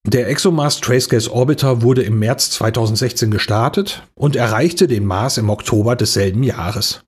Der 0.08 0.30
ExoMars 0.30 0.80
Tracegas 0.80 1.28
Orbiter 1.28 1.82
wurde 1.82 2.02
im 2.02 2.18
März 2.18 2.52
2016 2.52 3.30
gestartet 3.30 4.04
und 4.16 4.38
erreichte 4.38 4.88
den 4.88 5.06
Mars 5.06 5.38
im 5.38 5.50
Oktober 5.50 5.98
desselben 5.98 6.44
Jahres. 6.44 7.04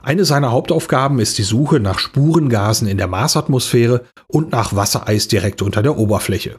Eine 0.00 0.24
seiner 0.24 0.52
Hauptaufgaben 0.52 1.18
ist 1.18 1.36
die 1.38 1.42
Suche 1.42 1.80
nach 1.80 1.98
Spurengasen 1.98 2.86
in 2.86 2.96
der 2.96 3.08
Marsatmosphäre 3.08 4.04
und 4.28 4.52
nach 4.52 4.76
Wassereis 4.76 5.26
direkt 5.26 5.62
unter 5.62 5.82
der 5.82 5.98
Oberfläche. 5.98 6.58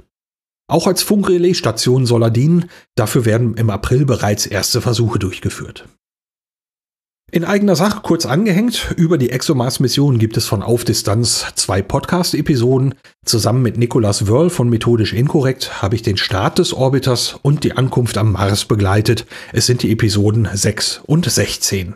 Auch 0.67 0.85
als 0.85 1.01
Funkrelaisstation 1.01 2.05
soll 2.05 2.23
er 2.23 2.31
dienen, 2.31 2.69
dafür 2.95 3.23
werden 3.23 3.55
im 3.55 3.69
April 3.69 4.05
bereits 4.05 4.45
erste 4.45 4.81
Versuche 4.81 5.17
durchgeführt. 5.17 5.85
In 7.35 7.43
eigener 7.43 7.75
Sache 7.75 7.99
kurz 8.01 8.25
angehängt, 8.25 8.93
über 8.95 9.17
die 9.17 9.29
ExoMars-Mission 9.29 10.19
gibt 10.19 10.37
es 10.37 10.45
von 10.45 10.63
Auf 10.63 10.85
Distanz 10.85 11.45
zwei 11.55 11.81
Podcast-Episoden. 11.81 12.95
Zusammen 13.25 13.61
mit 13.61 13.77
Nicolas 13.77 14.27
Wörl 14.27 14.49
von 14.49 14.69
Methodisch 14.69 15.11
Inkorrekt 15.11 15.81
habe 15.81 15.95
ich 15.95 16.01
den 16.01 16.15
Start 16.15 16.59
des 16.59 16.71
Orbiters 16.71 17.37
und 17.41 17.65
die 17.65 17.73
Ankunft 17.73 18.17
am 18.17 18.31
Mars 18.31 18.63
begleitet. 18.63 19.25
Es 19.51 19.65
sind 19.65 19.83
die 19.83 19.91
Episoden 19.91 20.47
6 20.49 21.01
und 21.07 21.29
16. 21.29 21.95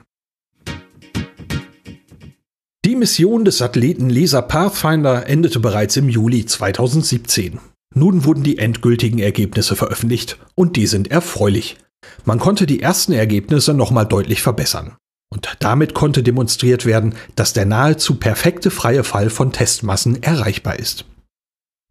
Die 2.84 2.96
Mission 2.98 3.46
des 3.46 3.60
Satelliten 3.60 4.10
LISA 4.10 4.42
Pathfinder 4.42 5.26
endete 5.26 5.62
bereits 5.62 5.96
im 5.96 6.10
Juli 6.10 6.48
2017. 6.48 7.60
Nun 7.96 8.26
wurden 8.26 8.44
die 8.44 8.58
endgültigen 8.58 9.20
Ergebnisse 9.20 9.78
veröffentlicht 9.78 10.38
und 10.56 10.76
die 10.76 10.86
sind 10.86 11.10
erfreulich. 11.10 11.78
Man 12.26 12.40
konnte 12.40 12.66
die 12.66 12.82
ersten 12.82 13.14
Ergebnisse 13.14 13.74
nochmal 13.74 14.06
deutlich 14.06 14.42
verbessern. 14.42 14.98
Und 15.32 15.58
damit 15.60 15.94
konnte 15.94 16.24
demonstriert 16.24 16.86
werden, 16.86 17.16
dass 17.36 17.54
der 17.54 17.66
nahezu 17.66 18.16
perfekte 18.16 18.72
freie 18.72 19.04
Fall 19.04 19.30
von 19.30 19.52
Testmassen 19.52 20.24
erreichbar 20.24 20.80
ist. 20.80 21.06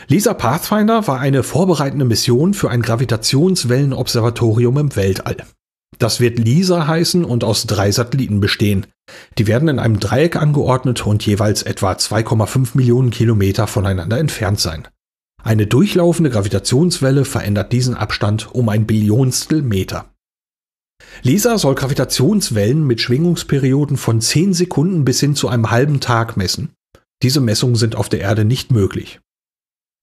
LISA 0.07 0.35
Pathfinder 0.35 1.07
war 1.07 1.21
eine 1.21 1.43
vorbereitende 1.43 2.05
Mission 2.05 2.55
für 2.55 2.71
ein 2.71 2.83
Gravitationswellenobservatorium 2.83 4.79
im 4.79 4.97
Weltall. 4.97 5.37
Das 5.99 6.21
wird 6.21 6.39
LISA 6.39 6.87
heißen 6.87 7.25
und 7.25 7.45
aus 7.45 7.67
drei 7.67 7.91
Satelliten 7.91 8.41
bestehen. 8.41 8.87
Die 9.39 9.47
werden 9.47 9.69
in 9.69 9.79
einem 9.79 9.99
Dreieck 9.99 10.37
angeordnet 10.37 11.07
und 11.07 11.25
jeweils 11.27 11.63
etwa 11.63 11.93
2,5 11.93 12.71
Millionen 12.75 13.11
Kilometer 13.11 13.67
voneinander 13.67 14.19
entfernt 14.19 14.61
sein. 14.61 14.87
Eine 15.43 15.67
durchlaufende 15.67 16.31
Gravitationswelle 16.31 17.25
verändert 17.25 17.73
diesen 17.73 17.95
Abstand 17.95 18.55
um 18.55 18.69
ein 18.69 18.87
Billionstel 18.87 19.63
Meter. 19.63 20.07
LISA 21.23 21.59
soll 21.59 21.75
Gravitationswellen 21.75 22.87
mit 22.87 23.01
Schwingungsperioden 23.01 23.97
von 23.97 24.21
10 24.21 24.55
Sekunden 24.55 25.05
bis 25.05 25.21
hin 25.21 25.35
zu 25.35 25.49
einem 25.49 25.71
halben 25.71 26.01
Tag 26.01 26.37
messen. 26.37 26.71
Diese 27.23 27.41
Messungen 27.41 27.77
sind 27.77 27.97
auf 27.97 28.09
der 28.09 28.21
Erde 28.21 28.45
nicht 28.45 28.71
möglich. 28.71 29.21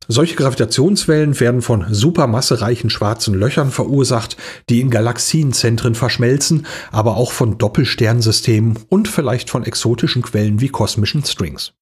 Solche 0.08 0.36
Gravitationswellen 0.36 1.40
werden 1.40 1.62
von 1.62 1.92
supermassereichen 1.92 2.90
schwarzen 2.90 3.34
Löchern 3.34 3.72
verursacht, 3.72 4.38
die 4.70 4.82
in 4.82 4.92
Galaxienzentren 4.92 5.96
verschmelzen, 5.96 6.68
aber 6.92 7.18
auch 7.18 7.32
von 7.32 7.58
Doppelsternsystemen 7.58 8.78
und 8.90 9.08
vielleicht 9.08 9.50
von 9.50 9.64
exotischen 9.64 10.22
Quellen 10.22 10.62
wie 10.62 10.70
kosmischen 10.70 11.24
Strings. 11.25 11.74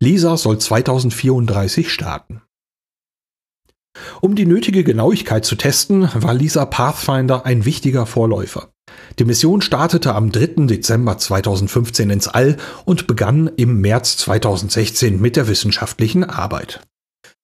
LISA 0.00 0.36
soll 0.36 0.58
2034 0.58 1.90
starten. 1.90 2.42
Um 4.20 4.34
die 4.34 4.46
nötige 4.46 4.84
Genauigkeit 4.84 5.44
zu 5.44 5.56
testen, 5.56 6.08
war 6.14 6.34
LISA 6.34 6.66
Pathfinder 6.66 7.46
ein 7.46 7.64
wichtiger 7.64 8.06
Vorläufer. 8.06 8.68
Die 9.18 9.24
Mission 9.24 9.62
startete 9.62 10.14
am 10.14 10.30
3. 10.32 10.66
Dezember 10.66 11.18
2015 11.18 12.10
ins 12.10 12.28
All 12.28 12.56
und 12.84 13.06
begann 13.06 13.50
im 13.56 13.80
März 13.80 14.16
2016 14.18 15.20
mit 15.20 15.36
der 15.36 15.48
wissenschaftlichen 15.48 16.24
Arbeit. 16.24 16.80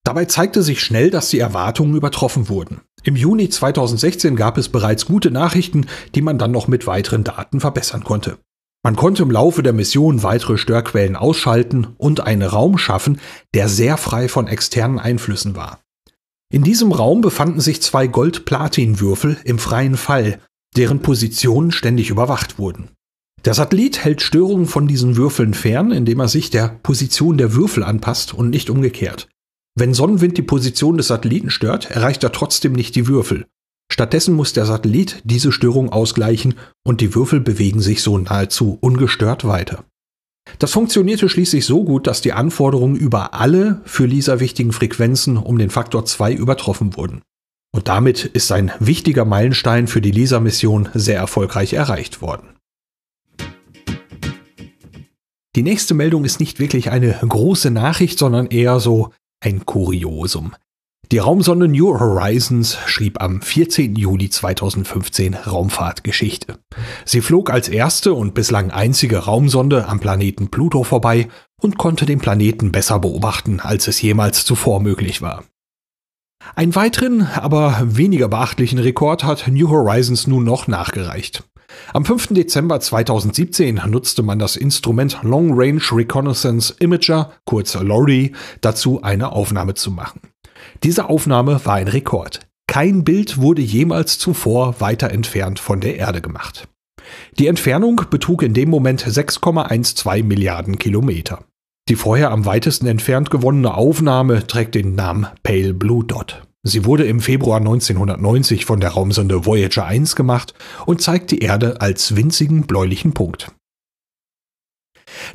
Dabei 0.05 0.27
zeigte 0.27 0.63
sich 0.63 0.81
schnell, 0.83 1.11
dass 1.11 1.31
die 1.31 1.39
Erwartungen 1.39 1.97
übertroffen 1.97 2.49
wurden. 2.49 2.83
Im 3.05 3.17
Juni 3.17 3.49
2016 3.49 4.37
gab 4.37 4.59
es 4.59 4.69
bereits 4.69 5.07
gute 5.07 5.31
Nachrichten, 5.31 5.87
die 6.15 6.23
man 6.23 6.39
dann 6.39 6.51
noch 6.51 6.69
mit 6.69 6.87
weiteren 6.87 7.25
Daten 7.25 7.61
verbessern 7.61 8.05
konnte. 8.05 8.39
Man 8.83 8.97
konnte 8.97 9.23
im 9.23 9.31
Laufe 9.31 9.63
der 9.63 9.73
Mission 9.73 10.23
weitere 10.23 10.59
Störquellen 10.59 11.17
ausschalten 11.17 11.89
und 11.97 12.21
einen 12.21 12.43
Raum 12.43 12.77
schaffen, 12.77 13.19
der 13.55 13.71
sehr 13.71 13.97
frei 13.97 14.29
von 14.29 14.47
externen 14.47 14.99
Einflüssen 14.99 15.57
war. 15.57 15.81
In 16.55 16.63
diesem 16.63 16.93
Raum 16.93 17.21
befanden 17.21 17.59
sich 17.59 17.83
zwei 17.83 18.07
Gold-Platin-Würfel 18.07 19.39
im 19.43 19.59
freien 19.59 19.97
Fall, 19.97 20.39
deren 20.77 21.03
Positionen 21.03 21.73
ständig 21.73 22.11
überwacht 22.11 22.61
wurden. 22.61 22.91
Der 23.45 23.55
Satellit 23.55 24.05
hält 24.05 24.23
Störungen 24.23 24.67
von 24.67 24.87
diesen 24.87 25.17
Würfeln 25.17 25.53
fern, 25.53 25.91
indem 25.91 26.21
er 26.21 26.29
sich 26.29 26.51
der 26.51 26.79
Position 26.85 27.39
der 27.39 27.55
Würfel 27.55 27.83
anpasst 27.83 28.35
und 28.35 28.51
nicht 28.51 28.71
umgekehrt. 28.71 29.29
Wenn 29.77 29.95
Sonnenwind 29.95 30.39
die 30.39 30.43
Position 30.43 30.97
des 30.97 31.09
Satelliten 31.09 31.51
stört, 31.51 31.91
erreicht 31.91 32.23
er 32.23 32.31
trotzdem 32.31 32.75
nicht 32.75 32.95
die 32.95 33.09
Würfel. 33.09 33.47
Stattdessen 33.91 34.37
muss 34.37 34.53
der 34.53 34.65
Satellit 34.65 35.23
diese 35.25 35.51
Störung 35.51 35.91
ausgleichen 35.91 36.55
und 36.85 37.01
die 37.01 37.17
Würfel 37.17 37.41
bewegen 37.41 37.81
sich 37.81 38.01
so 38.01 38.17
nahezu 38.17 38.79
ungestört 38.81 39.45
weiter. 39.45 39.85
Das 40.59 40.73
funktionierte 40.73 41.29
schließlich 41.29 41.65
so 41.65 41.85
gut, 41.85 42.07
dass 42.07 42.21
die 42.21 42.33
Anforderungen 42.33 42.97
über 42.97 43.35
alle 43.35 43.81
für 43.85 44.07
LISA 44.07 44.41
wichtigen 44.41 44.73
Frequenzen 44.73 45.37
um 45.37 45.59
den 45.59 45.71
Faktor 45.71 46.05
2 46.05 46.33
übertroffen 46.35 46.97
wurden. 46.97 47.23
Und 47.73 47.89
damit 47.89 48.25
ist 48.25 48.53
ein 48.53 48.71
wichtiger 48.79 49.25
Meilenstein 49.25 49.89
für 49.89 50.01
die 50.01 50.13
LISA-Mission 50.13 50.91
sehr 50.95 51.19
erfolgreich 51.19 51.73
erreicht 51.73 52.23
worden. 52.23 52.51
Die 55.57 55.63
nächste 55.63 55.95
Meldung 55.95 56.25
ist 56.25 56.41
nicht 56.41 56.59
wirklich 56.59 56.91
eine 56.91 57.19
große 57.27 57.71
Nachricht, 57.71 58.19
sondern 58.19 58.47
eher 58.47 58.81
so 58.81 59.13
ein 59.41 59.65
Kuriosum. 59.67 60.55
Die 61.13 61.19
Raumsonde 61.19 61.69
New 61.69 61.99
Horizons 61.99 62.79
schrieb 62.87 63.21
am 63.21 63.43
14. 63.43 63.95
Juli 63.95 64.31
2015 64.31 65.35
Raumfahrtgeschichte. 65.35 66.59
Sie 67.05 67.21
flog 67.21 67.51
als 67.51 67.69
erste 67.69 68.15
und 68.15 68.33
bislang 68.35 68.71
einzige 68.71 69.19
Raumsonde 69.19 69.87
am 69.87 70.01
Planeten 70.01 70.49
Pluto 70.49 70.83
vorbei 70.83 71.29
und 71.61 71.77
konnte 71.77 72.07
den 72.07 72.21
Planeten 72.21 72.73
besser 72.73 72.99
beobachten, 72.99 73.61
als 73.61 73.87
es 73.87 74.01
jemals 74.01 74.45
zuvor 74.47 74.81
möglich 74.81 75.21
war. 75.21 75.45
Einen 76.55 76.75
weiteren, 76.75 77.23
aber 77.23 77.81
weniger 77.85 78.29
beachtlichen 78.29 78.79
Rekord 78.79 79.25
hat 79.25 79.47
New 79.49 79.69
Horizons 79.69 80.27
nun 80.27 80.45
noch 80.45 80.69
nachgereicht. 80.69 81.45
Am 81.93 82.05
5. 82.05 82.29
Dezember 82.29 82.81
2017 82.81 83.83
nutzte 83.87 84.23
man 84.23 84.39
das 84.39 84.57
Instrument 84.57 85.19
Long 85.23 85.53
Range 85.53 85.83
Reconnaissance 85.93 86.75
Imager, 86.79 87.33
kurz 87.45 87.75
LORI, 87.75 88.33
dazu 88.61 89.03
eine 89.03 89.33
Aufnahme 89.33 89.75
zu 89.75 89.91
machen. 89.91 90.34
Diese 90.83 91.09
Aufnahme 91.09 91.65
war 91.65 91.75
ein 91.75 91.89
Rekord. 91.89 92.41
Kein 92.67 93.05
Bild 93.05 93.39
wurde 93.39 93.63
jemals 93.63 94.19
zuvor 94.19 94.81
weiter 94.81 95.11
entfernt 95.11 95.59
von 95.59 95.81
der 95.81 95.97
Erde 95.97 96.21
gemacht. 96.21 96.69
Die 97.39 97.47
Entfernung 97.47 98.03
betrug 98.11 98.43
in 98.43 98.55
dem 98.55 98.71
Moment 98.71 99.05
6,12 99.05 100.25
Milliarden 100.25 100.79
Kilometer. 100.79 101.45
Die 101.89 101.97
vorher 101.97 102.31
am 102.31 102.47
weitesten 102.47 102.87
entfernt 102.87 103.31
gewonnene 103.31 103.75
Aufnahme 103.75 104.47
trägt 104.47 104.75
den 104.75 104.95
Namen 104.95 105.27
Pale 105.43 105.75
Blue 105.75 106.05
Dot. 106.05 106.43
Sie 106.63 106.87
wurde 106.87 107.05
im 107.05 107.21
Februar 107.21 107.59
1990 107.59 108.65
von 108.65 108.81
der 108.81 108.91
Raumsonde 108.91 109.45
Voyager 109.45 109.85
1 109.85 110.17
gemacht 110.17 110.55
und 110.87 111.03
zeigt 111.03 111.31
die 111.31 111.41
Erde 111.41 111.83
als 111.83 112.17
winzigen 112.17 112.67
bläulichen 112.67 113.13
Punkt. 113.13 113.53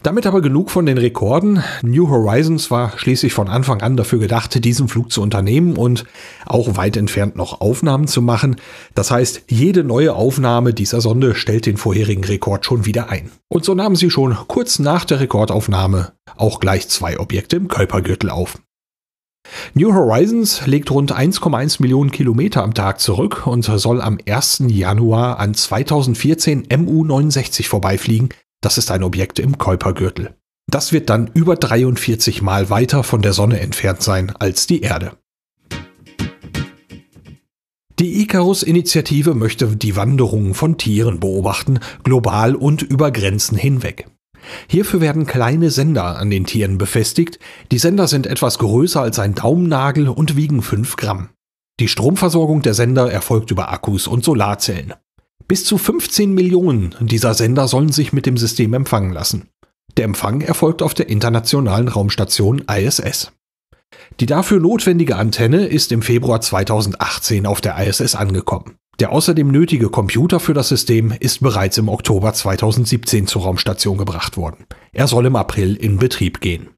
Damit 0.03 0.25
aber 0.25 0.41
genug 0.41 0.71
von 0.71 0.85
den 0.85 0.97
Rekorden. 0.97 1.63
New 1.81 2.09
Horizons 2.09 2.71
war 2.71 2.97
schließlich 2.97 3.33
von 3.33 3.47
Anfang 3.47 3.81
an 3.81 3.97
dafür 3.97 4.19
gedacht, 4.19 4.63
diesen 4.63 4.87
Flug 4.87 5.11
zu 5.11 5.21
unternehmen 5.21 5.77
und 5.77 6.05
auch 6.45 6.77
weit 6.77 6.97
entfernt 6.97 7.35
noch 7.35 7.61
Aufnahmen 7.61 8.07
zu 8.07 8.21
machen. 8.21 8.55
Das 8.95 9.11
heißt, 9.11 9.43
jede 9.47 9.83
neue 9.83 10.13
Aufnahme 10.15 10.73
dieser 10.73 11.01
Sonde 11.01 11.35
stellt 11.35 11.65
den 11.65 11.77
vorherigen 11.77 12.23
Rekord 12.23 12.65
schon 12.65 12.85
wieder 12.85 13.09
ein. 13.09 13.31
Und 13.47 13.65
so 13.65 13.73
nahmen 13.75 13.95
sie 13.95 14.09
schon 14.09 14.35
kurz 14.47 14.79
nach 14.79 15.05
der 15.05 15.19
Rekordaufnahme 15.19 16.13
auch 16.37 16.59
gleich 16.59 16.87
zwei 16.87 17.19
Objekte 17.19 17.55
im 17.57 17.67
Kuipergürtel 17.67 18.29
auf. 18.29 18.59
New 19.73 19.93
Horizons 19.93 20.65
legt 20.67 20.91
rund 20.91 21.13
1,1 21.13 21.81
Millionen 21.81 22.11
Kilometer 22.11 22.63
am 22.63 22.73
Tag 22.73 22.99
zurück 22.99 23.47
und 23.47 23.63
soll 23.63 24.01
am 24.01 24.17
1. 24.27 24.63
Januar 24.67 25.39
an 25.39 25.53
2014 25.53 26.67
MU-69 26.69 27.67
vorbeifliegen, 27.67 28.29
das 28.61 28.77
ist 28.77 28.91
ein 28.91 29.03
Objekt 29.03 29.39
im 29.39 29.57
Kuipergürtel. 29.57 30.35
Das 30.69 30.91
wird 30.93 31.09
dann 31.09 31.31
über 31.33 31.55
43 31.55 32.41
Mal 32.41 32.69
weiter 32.69 33.03
von 33.03 33.21
der 33.21 33.33
Sonne 33.33 33.59
entfernt 33.59 34.03
sein 34.03 34.31
als 34.37 34.67
die 34.67 34.81
Erde. 34.81 35.13
Die 37.99 38.21
Icarus-Initiative 38.21 39.33
möchte 39.33 39.75
die 39.75 39.95
Wanderungen 39.95 40.53
von 40.53 40.77
Tieren 40.77 41.19
beobachten, 41.19 41.79
global 42.03 42.55
und 42.55 42.81
über 42.81 43.11
Grenzen 43.11 43.57
hinweg. 43.57 44.07
Hierfür 44.67 45.01
werden 45.01 45.25
kleine 45.25 45.69
Sender 45.69 46.17
an 46.17 46.29
den 46.29 46.45
Tieren 46.45 46.77
befestigt. 46.77 47.39
Die 47.71 47.77
Sender 47.77 48.07
sind 48.07 48.25
etwas 48.25 48.57
größer 48.59 49.01
als 49.01 49.19
ein 49.19 49.35
Daumennagel 49.35 50.07
und 50.07 50.37
wiegen 50.37 50.61
5 50.61 50.95
Gramm. 50.95 51.29
Die 51.79 51.87
Stromversorgung 51.87 52.61
der 52.61 52.73
Sender 52.73 53.11
erfolgt 53.11 53.51
über 53.51 53.71
Akkus 53.71 54.07
und 54.07 54.23
Solarzellen. 54.23 54.93
Bis 55.49 55.65
zu 55.65 55.79
15 55.79 56.31
Millionen 56.31 56.93
dieser 57.01 57.33
Sender 57.33 57.67
sollen 57.67 57.91
sich 57.91 58.13
mit 58.13 58.27
dem 58.27 58.37
System 58.37 58.71
empfangen 58.75 59.11
lassen. 59.11 59.49
Der 59.97 60.05
Empfang 60.05 60.41
erfolgt 60.41 60.83
auf 60.83 60.93
der 60.93 61.09
internationalen 61.09 61.87
Raumstation 61.87 62.61
ISS. 62.71 63.31
Die 64.19 64.27
dafür 64.27 64.59
notwendige 64.59 65.15
Antenne 65.15 65.65
ist 65.65 65.91
im 65.91 66.03
Februar 66.03 66.39
2018 66.39 67.47
auf 67.47 67.61
der 67.61 67.79
ISS 67.79 68.13
angekommen. 68.13 68.75
Der 68.99 69.11
außerdem 69.11 69.47
nötige 69.47 69.89
Computer 69.89 70.39
für 70.39 70.53
das 70.53 70.69
System 70.69 71.11
ist 71.19 71.41
bereits 71.41 71.79
im 71.79 71.89
Oktober 71.89 72.31
2017 72.31 73.25
zur 73.25 73.41
Raumstation 73.41 73.97
gebracht 73.97 74.37
worden. 74.37 74.67
Er 74.91 75.07
soll 75.07 75.25
im 75.25 75.35
April 75.35 75.75
in 75.75 75.97
Betrieb 75.97 76.41
gehen. 76.41 76.69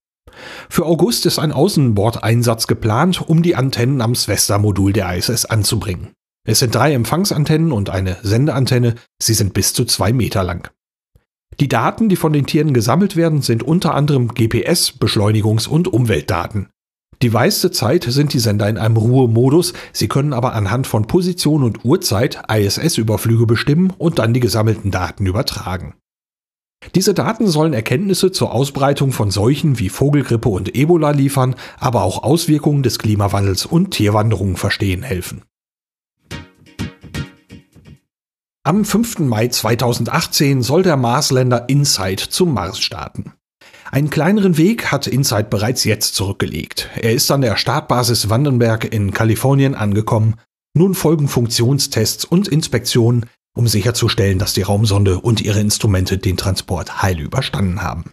Für 0.70 0.86
August 0.86 1.26
ist 1.26 1.40
ein 1.40 1.52
Außenbordeinsatz 1.52 2.68
geplant, 2.68 3.22
um 3.28 3.44
die 3.44 3.58
Antennen 3.58 4.00
am 4.00 4.16
Svesta-Modul 4.16 4.94
der 4.94 5.14
ISS 5.18 5.44
anzubringen. 5.44 6.14
Es 6.44 6.60
sind 6.60 6.74
drei 6.74 6.94
Empfangsantennen 6.94 7.72
und 7.72 7.90
eine 7.90 8.18
Sendeantenne, 8.24 8.96
sie 9.22 9.34
sind 9.34 9.54
bis 9.54 9.74
zu 9.74 9.86
zwei 9.86 10.12
Meter 10.12 10.44
lang. 10.44 10.70
Die 11.60 11.68
Daten, 11.68 12.10
die 12.10 12.16
von 12.16 12.34
den 12.34 12.48
Tieren 12.48 12.74
gesammelt 12.74 13.16
werden, 13.16 13.42
sind 13.42 13.62
unter 13.62 13.94
anderem 13.94 14.30
GPS, 14.30 14.94
Beschleunigungs- 15.00 15.68
und 15.68 15.88
Umweltdaten. 15.88 16.70
Die 17.22 17.30
meiste 17.30 17.70
Zeit 17.70 18.06
sind 18.06 18.34
die 18.34 18.40
Sender 18.40 18.68
in 18.68 18.80
einem 18.80 18.98
Ruhemodus, 18.98 19.74
sie 19.94 20.08
können 20.08 20.34
aber 20.34 20.54
anhand 20.54 20.88
von 20.88 21.06
Position 21.06 21.62
und 21.62 21.86
Uhrzeit 21.86 22.42
ISS-Überflüge 22.50 23.46
bestimmen 23.46 23.94
und 23.96 24.18
dann 24.18 24.34
die 24.34 24.40
gesammelten 24.40 24.90
Daten 24.90 25.28
übertragen. 25.28 25.94
Diese 26.96 27.14
Daten 27.14 27.48
sollen 27.48 27.74
Erkenntnisse 27.74 28.32
zur 28.32 28.52
Ausbreitung 28.52 29.12
von 29.12 29.30
Seuchen 29.30 29.78
wie 29.78 29.90
Vogelgrippe 29.90 30.50
und 30.50 30.76
Ebola 30.76 31.12
liefern, 31.12 31.56
aber 31.78 32.02
auch 32.02 32.24
Auswirkungen 32.24 32.82
des 32.82 32.98
Klimawandels 32.98 33.68
und 33.68 33.92
Tierwanderungen 33.92 34.58
verstehen 34.58 35.04
helfen. 35.04 35.44
Am 38.64 38.86
5. 38.86 39.18
Mai 39.22 39.48
2018 39.48 40.62
soll 40.62 40.84
der 40.84 40.96
Marsländer 40.96 41.68
InSight 41.68 42.20
zum 42.20 42.54
Mars 42.54 42.80
starten. 42.80 43.34
Einen 43.90 44.12
kleineren 44.12 44.56
Weg 44.56 44.92
hat 44.92 45.08
InSight 45.08 45.50
bereits 45.50 45.84
jetzt 45.84 46.14
zurückgelegt. 46.14 46.88
Er 46.96 47.12
ist 47.12 47.32
an 47.32 47.42
der 47.42 47.58
Startbasis 47.58 48.30
Vandenberg 48.30 48.86
in 48.94 49.16
Kalifornien 49.16 49.74
angekommen. 49.74 50.36
Nun 50.76 50.94
folgen 50.94 51.28
Funktionstests 51.28 52.24
und 52.24 52.48
Inspektionen, 52.48 53.26
um 53.58 53.68
sicherzustellen, 53.68 54.38
dass 54.38 54.54
die 54.54 54.62
Raumsonde 54.62 55.20
und 55.20 55.42
ihre 55.42 55.60
Instrumente 55.60 56.20
den 56.20 56.38
Transport 56.38 57.02
heil 57.02 57.20
überstanden 57.20 57.82
haben. 57.82 58.12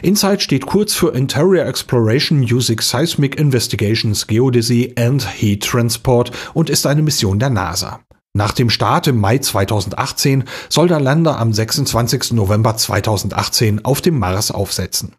InSight 0.00 0.40
steht 0.40 0.64
kurz 0.64 0.94
für 0.94 1.14
Interior 1.14 1.66
Exploration 1.66 2.40
Using 2.40 2.80
Seismic 2.80 3.38
Investigations 3.38 4.26
Geodesy 4.26 4.94
and 4.96 5.28
Heat 5.38 5.64
Transport 5.64 6.32
und 6.54 6.70
ist 6.70 6.86
eine 6.86 7.02
Mission 7.02 7.38
der 7.38 7.50
NASA. 7.50 8.00
Nach 8.34 8.52
dem 8.52 8.70
Start 8.70 9.08
im 9.08 9.20
Mai 9.20 9.38
2018 9.38 10.44
soll 10.70 10.88
der 10.88 11.00
Lander 11.00 11.38
am 11.38 11.52
26. 11.52 12.32
November 12.32 12.74
2018 12.76 13.84
auf 13.84 14.00
dem 14.00 14.18
Mars 14.18 14.50
aufsetzen. 14.50 15.12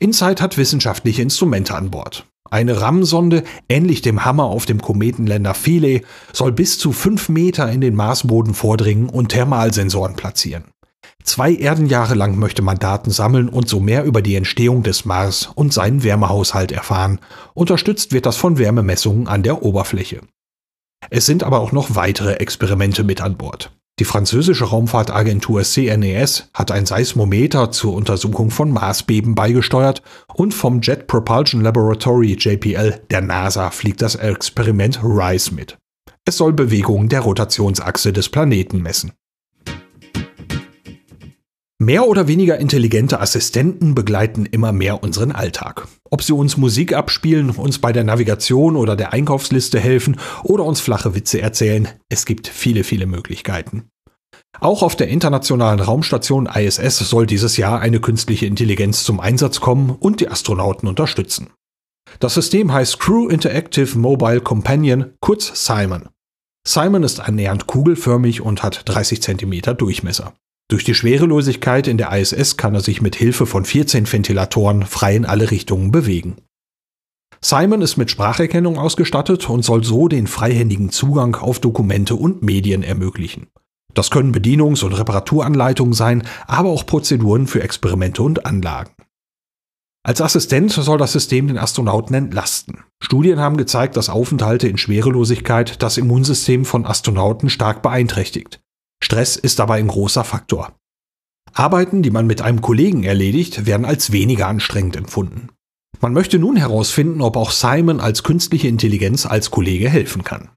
InSight 0.00 0.40
hat 0.40 0.56
wissenschaftliche 0.56 1.20
Instrumente 1.20 1.74
an 1.74 1.90
Bord. 1.90 2.26
Eine 2.50 2.80
RAM-Sonde, 2.80 3.44
ähnlich 3.68 4.00
dem 4.00 4.24
Hammer 4.24 4.44
auf 4.44 4.64
dem 4.64 4.80
Kometenländer 4.80 5.52
Philae, 5.52 6.02
soll 6.32 6.52
bis 6.52 6.78
zu 6.78 6.92
fünf 6.92 7.28
Meter 7.28 7.70
in 7.70 7.82
den 7.82 7.94
Marsboden 7.94 8.54
vordringen 8.54 9.10
und 9.10 9.28
Thermalsensoren 9.28 10.16
platzieren. 10.16 10.64
Zwei 11.24 11.54
Erdenjahre 11.54 12.14
lang 12.14 12.38
möchte 12.38 12.62
man 12.62 12.78
Daten 12.78 13.10
sammeln 13.10 13.50
und 13.50 13.68
so 13.68 13.78
mehr 13.78 14.04
über 14.04 14.22
die 14.22 14.36
Entstehung 14.36 14.82
des 14.82 15.04
Mars 15.04 15.50
und 15.54 15.74
seinen 15.74 16.02
Wärmehaushalt 16.02 16.72
erfahren. 16.72 17.20
Unterstützt 17.52 18.12
wird 18.12 18.24
das 18.24 18.36
von 18.36 18.58
Wärmemessungen 18.58 19.28
an 19.28 19.42
der 19.42 19.62
Oberfläche. 19.62 20.20
Es 21.10 21.26
sind 21.26 21.42
aber 21.42 21.60
auch 21.60 21.72
noch 21.72 21.94
weitere 21.94 22.34
Experimente 22.34 23.04
mit 23.04 23.20
an 23.20 23.36
Bord. 23.36 23.70
Die 23.98 24.04
französische 24.04 24.64
Raumfahrtagentur 24.64 25.62
CNES 25.62 26.48
hat 26.54 26.70
ein 26.70 26.86
Seismometer 26.86 27.70
zur 27.70 27.94
Untersuchung 27.94 28.50
von 28.50 28.72
Marsbeben 28.72 29.34
beigesteuert 29.34 30.02
und 30.34 30.54
vom 30.54 30.80
Jet 30.80 31.06
Propulsion 31.06 31.60
Laboratory 31.60 32.36
JPL 32.38 33.02
der 33.10 33.20
NASA 33.20 33.70
fliegt 33.70 34.00
das 34.00 34.14
Experiment 34.14 35.00
RISE 35.04 35.54
mit. 35.54 35.76
Es 36.24 36.36
soll 36.38 36.52
Bewegungen 36.52 37.08
der 37.10 37.20
Rotationsachse 37.20 38.12
des 38.12 38.28
Planeten 38.28 38.80
messen. 38.80 39.12
Mehr 41.82 42.06
oder 42.06 42.28
weniger 42.28 42.58
intelligente 42.58 43.18
Assistenten 43.18 43.96
begleiten 43.96 44.46
immer 44.46 44.70
mehr 44.70 45.02
unseren 45.02 45.32
Alltag. 45.32 45.88
Ob 46.10 46.22
sie 46.22 46.32
uns 46.32 46.56
Musik 46.56 46.92
abspielen, 46.92 47.50
uns 47.50 47.80
bei 47.80 47.92
der 47.92 48.04
Navigation 48.04 48.76
oder 48.76 48.94
der 48.94 49.12
Einkaufsliste 49.12 49.80
helfen 49.80 50.20
oder 50.44 50.62
uns 50.62 50.80
flache 50.80 51.16
Witze 51.16 51.40
erzählen, 51.40 51.88
es 52.08 52.24
gibt 52.24 52.46
viele, 52.46 52.84
viele 52.84 53.06
Möglichkeiten. 53.06 53.88
Auch 54.60 54.84
auf 54.84 54.94
der 54.94 55.08
internationalen 55.08 55.80
Raumstation 55.80 56.46
ISS 56.46 56.98
soll 56.98 57.26
dieses 57.26 57.56
Jahr 57.56 57.80
eine 57.80 57.98
künstliche 57.98 58.46
Intelligenz 58.46 59.02
zum 59.02 59.18
Einsatz 59.18 59.58
kommen 59.58 59.90
und 59.90 60.20
die 60.20 60.28
Astronauten 60.28 60.88
unterstützen. 60.88 61.50
Das 62.20 62.34
System 62.34 62.72
heißt 62.72 63.00
Crew 63.00 63.26
Interactive 63.26 63.98
Mobile 63.98 64.40
Companion, 64.40 65.14
kurz 65.20 65.66
Simon. 65.66 66.10
Simon 66.64 67.02
ist 67.02 67.18
annähernd 67.18 67.66
kugelförmig 67.66 68.40
und 68.40 68.62
hat 68.62 68.82
30 68.84 69.20
cm 69.20 69.76
Durchmesser. 69.76 70.32
Durch 70.72 70.84
die 70.84 70.94
Schwerelosigkeit 70.94 71.86
in 71.86 71.98
der 71.98 72.18
ISS 72.18 72.56
kann 72.56 72.74
er 72.74 72.80
sich 72.80 73.02
mit 73.02 73.14
Hilfe 73.14 73.44
von 73.44 73.66
14 73.66 74.10
Ventilatoren 74.10 74.86
frei 74.86 75.14
in 75.14 75.26
alle 75.26 75.50
Richtungen 75.50 75.92
bewegen. 75.92 76.36
Simon 77.42 77.82
ist 77.82 77.98
mit 77.98 78.10
Spracherkennung 78.10 78.78
ausgestattet 78.78 79.50
und 79.50 79.66
soll 79.66 79.84
so 79.84 80.08
den 80.08 80.26
freihändigen 80.26 80.88
Zugang 80.88 81.36
auf 81.36 81.60
Dokumente 81.60 82.14
und 82.14 82.42
Medien 82.42 82.82
ermöglichen. 82.82 83.48
Das 83.92 84.10
können 84.10 84.34
Bedienungs- 84.34 84.82
und 84.82 84.94
Reparaturanleitungen 84.94 85.92
sein, 85.92 86.26
aber 86.46 86.70
auch 86.70 86.86
Prozeduren 86.86 87.48
für 87.48 87.62
Experimente 87.62 88.22
und 88.22 88.46
Anlagen. 88.46 88.94
Als 90.02 90.22
Assistent 90.22 90.72
soll 90.72 90.96
das 90.96 91.12
System 91.12 91.48
den 91.48 91.58
Astronauten 91.58 92.14
entlasten. 92.14 92.78
Studien 92.98 93.40
haben 93.40 93.58
gezeigt, 93.58 93.98
dass 93.98 94.08
Aufenthalte 94.08 94.68
in 94.68 94.78
Schwerelosigkeit 94.78 95.82
das 95.82 95.98
Immunsystem 95.98 96.64
von 96.64 96.86
Astronauten 96.86 97.50
stark 97.50 97.82
beeinträchtigt. 97.82 98.62
Stress 99.02 99.36
ist 99.36 99.58
dabei 99.58 99.78
ein 99.78 99.88
großer 99.88 100.22
Faktor. 100.22 100.76
Arbeiten, 101.52 102.02
die 102.02 102.10
man 102.10 102.26
mit 102.26 102.40
einem 102.40 102.62
Kollegen 102.62 103.02
erledigt, 103.02 103.66
werden 103.66 103.84
als 103.84 104.12
weniger 104.12 104.46
anstrengend 104.46 104.96
empfunden. 104.96 105.48
Man 106.00 106.12
möchte 106.12 106.38
nun 106.38 106.56
herausfinden, 106.56 107.20
ob 107.20 107.36
auch 107.36 107.50
Simon 107.50 108.00
als 108.00 108.22
künstliche 108.22 108.68
Intelligenz 108.68 109.26
als 109.26 109.50
Kollege 109.50 109.90
helfen 109.90 110.24
kann. 110.24 110.50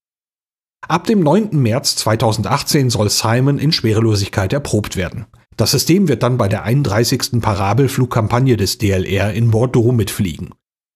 Ab 0.87 1.05
dem 1.05 1.21
9. 1.21 1.59
März 1.59 1.95
2018 1.97 2.91
soll 2.91 3.09
Simon 3.09 3.57
in 3.57 3.71
Schwerelosigkeit 3.71 4.53
erprobt 4.53 4.95
werden. 4.95 5.25
Das 5.57 5.71
System 5.71 6.07
wird 6.07 6.21
dann 6.21 6.37
bei 6.37 6.47
der 6.47 6.63
31. 6.63 7.41
Parabelflugkampagne 7.41 8.57
des 8.57 8.77
DLR 8.77 9.33
in 9.33 9.49
Bordeaux 9.49 9.91
mitfliegen. 9.91 10.53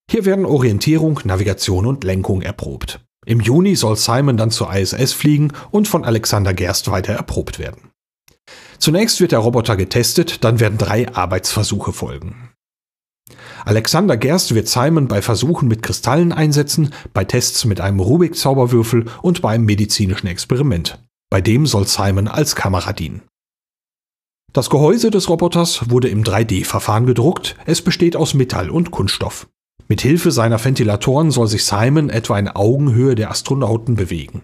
Hier 0.08 0.24
werden 0.24 0.44
Orientierung, 0.44 1.20
Navigation 1.24 1.86
und 1.86 2.04
Lenkung 2.04 2.42
erprobt. 2.42 3.04
Im 3.26 3.40
Juni 3.40 3.76
soll 3.76 3.96
Simon 3.96 4.36
dann 4.36 4.50
zur 4.50 4.74
ISS 4.74 5.12
fliegen 5.12 5.52
und 5.70 5.88
von 5.88 6.04
Alexander 6.04 6.54
Gerst 6.54 6.90
weiter 6.90 7.12
erprobt 7.12 7.58
werden. 7.58 7.90
Zunächst 8.78 9.20
wird 9.20 9.32
der 9.32 9.40
Roboter 9.40 9.76
getestet, 9.76 10.42
dann 10.42 10.58
werden 10.58 10.78
drei 10.78 11.12
Arbeitsversuche 11.12 11.92
folgen. 11.92 12.50
Alexander 13.64 14.16
Gerst 14.16 14.54
wird 14.54 14.68
Simon 14.68 15.06
bei 15.06 15.20
Versuchen 15.20 15.68
mit 15.68 15.82
Kristallen 15.82 16.32
einsetzen, 16.32 16.94
bei 17.12 17.24
Tests 17.24 17.66
mit 17.66 17.80
einem 17.80 18.00
Rubik-Zauberwürfel 18.00 19.04
und 19.20 19.42
beim 19.42 19.64
medizinischen 19.66 20.26
Experiment. 20.26 20.98
Bei 21.30 21.42
dem 21.42 21.66
soll 21.66 21.86
Simon 21.86 22.26
als 22.26 22.56
Kamera 22.56 22.94
dienen. 22.94 23.22
Das 24.52 24.70
Gehäuse 24.70 25.10
des 25.10 25.28
Roboters 25.28 25.90
wurde 25.90 26.08
im 26.08 26.24
3D-Verfahren 26.24 27.06
gedruckt, 27.06 27.56
es 27.66 27.82
besteht 27.82 28.16
aus 28.16 28.34
Metall 28.34 28.70
und 28.70 28.90
Kunststoff. 28.90 29.46
Mit 29.90 30.02
Hilfe 30.02 30.30
seiner 30.30 30.64
Ventilatoren 30.64 31.32
soll 31.32 31.48
sich 31.48 31.64
Simon 31.64 32.10
etwa 32.10 32.38
in 32.38 32.46
Augenhöhe 32.46 33.16
der 33.16 33.28
Astronauten 33.28 33.96
bewegen. 33.96 34.42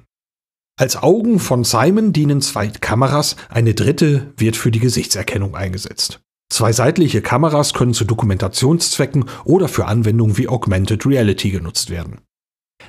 Als 0.76 1.00
Augen 1.00 1.38
von 1.38 1.62
Simon 1.62 2.12
dienen 2.12 2.40
zwei 2.40 2.66
Kameras, 2.66 3.37
eine 3.48 3.72
dritte 3.72 4.32
wird 4.37 4.56
für 4.56 4.72
die 4.72 4.80
Gesichtserkennung 4.80 5.54
eingesetzt. 5.54 6.18
Zwei 6.52 6.72
seitliche 6.72 7.22
Kameras 7.22 7.74
können 7.74 7.94
zu 7.94 8.04
Dokumentationszwecken 8.04 9.26
oder 9.44 9.68
für 9.68 9.87
Anwendungen 9.87 10.37
wie 10.37 10.48
Augmented 10.48 11.06
Reality 11.06 11.52
genutzt 11.52 11.90
werden. 11.90 12.22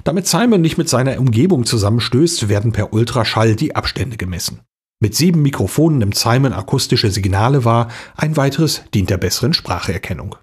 Damit 0.03 0.25
Simon 0.25 0.61
nicht 0.61 0.79
mit 0.79 0.89
seiner 0.89 1.19
Umgebung 1.19 1.63
zusammenstößt, 1.63 2.49
werden 2.49 2.71
per 2.71 2.91
Ultraschall 2.91 3.55
die 3.55 3.75
Abstände 3.75 4.17
gemessen. 4.17 4.61
Mit 4.99 5.13
sieben 5.13 5.43
Mikrofonen 5.43 5.99
nimmt 5.99 6.15
Simon 6.15 6.53
akustische 6.53 7.11
Signale 7.11 7.65
wahr, 7.65 7.89
ein 8.15 8.35
weiteres 8.35 8.81
dient 8.95 9.11
der 9.11 9.17
besseren 9.17 9.53
Spracherkennung. 9.53 10.37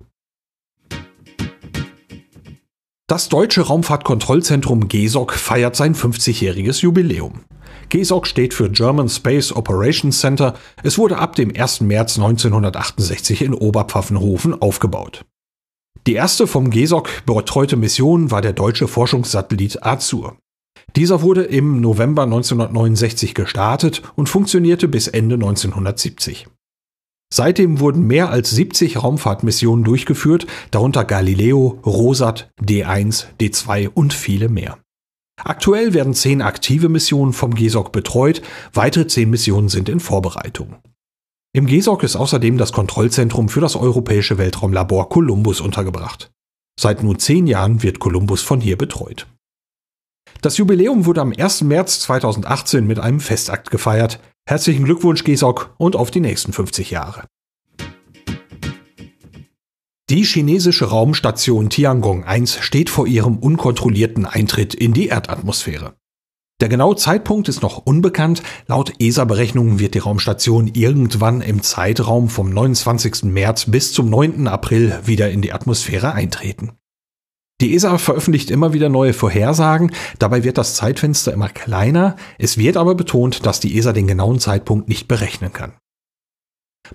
Das 3.06 3.28
Deutsche 3.28 3.60
Raumfahrtkontrollzentrum 3.60 4.88
GESOC 4.88 5.34
feiert 5.34 5.76
sein 5.76 5.94
50-jähriges 5.94 6.80
Jubiläum. 6.80 7.44
GESOC 7.90 8.26
steht 8.26 8.54
für 8.54 8.70
German 8.70 9.10
Space 9.10 9.52
Operations 9.52 10.18
Center. 10.18 10.54
Es 10.82 10.96
wurde 10.96 11.18
ab 11.18 11.36
dem 11.36 11.54
1. 11.54 11.82
März 11.82 12.16
1968 12.16 13.42
in 13.42 13.52
Oberpfaffenhofen 13.52 14.58
aufgebaut. 14.58 15.26
Die 16.06 16.14
erste 16.14 16.46
vom 16.46 16.70
GESOC 16.70 17.26
betreute 17.26 17.76
Mission 17.76 18.30
war 18.30 18.40
der 18.40 18.54
deutsche 18.54 18.88
Forschungssatellit 18.88 19.84
Azur. 19.84 20.38
Dieser 20.96 21.20
wurde 21.20 21.42
im 21.42 21.82
November 21.82 22.22
1969 22.22 23.34
gestartet 23.34 24.00
und 24.16 24.30
funktionierte 24.30 24.88
bis 24.88 25.08
Ende 25.08 25.34
1970. 25.34 26.46
Seitdem 27.36 27.80
wurden 27.80 28.06
mehr 28.06 28.30
als 28.30 28.50
70 28.50 29.02
Raumfahrtmissionen 29.02 29.84
durchgeführt, 29.84 30.46
darunter 30.70 31.04
Galileo, 31.04 31.80
Rosat, 31.84 32.52
D1, 32.62 33.24
D2 33.40 33.88
und 33.92 34.14
viele 34.14 34.48
mehr. 34.48 34.78
Aktuell 35.42 35.94
werden 35.94 36.14
zehn 36.14 36.42
aktive 36.42 36.88
Missionen 36.88 37.32
vom 37.32 37.56
GESOC 37.56 37.90
betreut, 37.90 38.40
weitere 38.72 39.08
zehn 39.08 39.30
Missionen 39.30 39.68
sind 39.68 39.88
in 39.88 39.98
Vorbereitung. 39.98 40.76
Im 41.52 41.66
GESOC 41.66 42.04
ist 42.04 42.14
außerdem 42.14 42.56
das 42.56 42.70
Kontrollzentrum 42.70 43.48
für 43.48 43.60
das 43.60 43.74
europäische 43.74 44.38
Weltraumlabor 44.38 45.08
Columbus 45.08 45.60
untergebracht. 45.60 46.30
Seit 46.78 47.02
nun 47.02 47.18
zehn 47.18 47.48
Jahren 47.48 47.82
wird 47.82 47.98
Columbus 47.98 48.42
von 48.42 48.60
hier 48.60 48.78
betreut. 48.78 49.26
Das 50.40 50.56
Jubiläum 50.56 51.04
wurde 51.04 51.22
am 51.22 51.32
1. 51.36 51.62
März 51.62 51.98
2018 51.98 52.86
mit 52.86 53.00
einem 53.00 53.18
Festakt 53.18 53.72
gefeiert. 53.72 54.20
Herzlichen 54.46 54.84
Glückwunsch, 54.84 55.24
GESOC, 55.24 55.74
und 55.78 55.96
auf 55.96 56.10
die 56.10 56.20
nächsten 56.20 56.52
50 56.52 56.90
Jahre. 56.90 57.24
Die 60.10 60.22
chinesische 60.22 60.84
Raumstation 60.84 61.70
Tiangong 61.70 62.24
1 62.24 62.58
steht 62.60 62.90
vor 62.90 63.06
ihrem 63.06 63.38
unkontrollierten 63.38 64.26
Eintritt 64.26 64.74
in 64.74 64.92
die 64.92 65.08
Erdatmosphäre. 65.08 65.94
Der 66.60 66.68
genaue 66.68 66.96
Zeitpunkt 66.96 67.48
ist 67.48 67.62
noch 67.62 67.78
unbekannt. 67.78 68.42
Laut 68.66 68.92
ESA-Berechnungen 68.98 69.78
wird 69.78 69.94
die 69.94 70.00
Raumstation 70.00 70.68
irgendwann 70.68 71.40
im 71.40 71.62
Zeitraum 71.62 72.28
vom 72.28 72.50
29. 72.50 73.24
März 73.24 73.70
bis 73.70 73.94
zum 73.94 74.10
9. 74.10 74.46
April 74.46 75.00
wieder 75.06 75.30
in 75.30 75.40
die 75.40 75.54
Atmosphäre 75.54 76.12
eintreten. 76.12 76.72
Die 77.60 77.74
ESA 77.74 77.98
veröffentlicht 77.98 78.50
immer 78.50 78.72
wieder 78.72 78.88
neue 78.88 79.12
Vorhersagen, 79.12 79.92
dabei 80.18 80.42
wird 80.42 80.58
das 80.58 80.74
Zeitfenster 80.74 81.32
immer 81.32 81.48
kleiner, 81.48 82.16
es 82.36 82.58
wird 82.58 82.76
aber 82.76 82.94
betont, 82.94 83.46
dass 83.46 83.60
die 83.60 83.78
ESA 83.78 83.92
den 83.92 84.08
genauen 84.08 84.40
Zeitpunkt 84.40 84.88
nicht 84.88 85.06
berechnen 85.06 85.52
kann. 85.52 85.72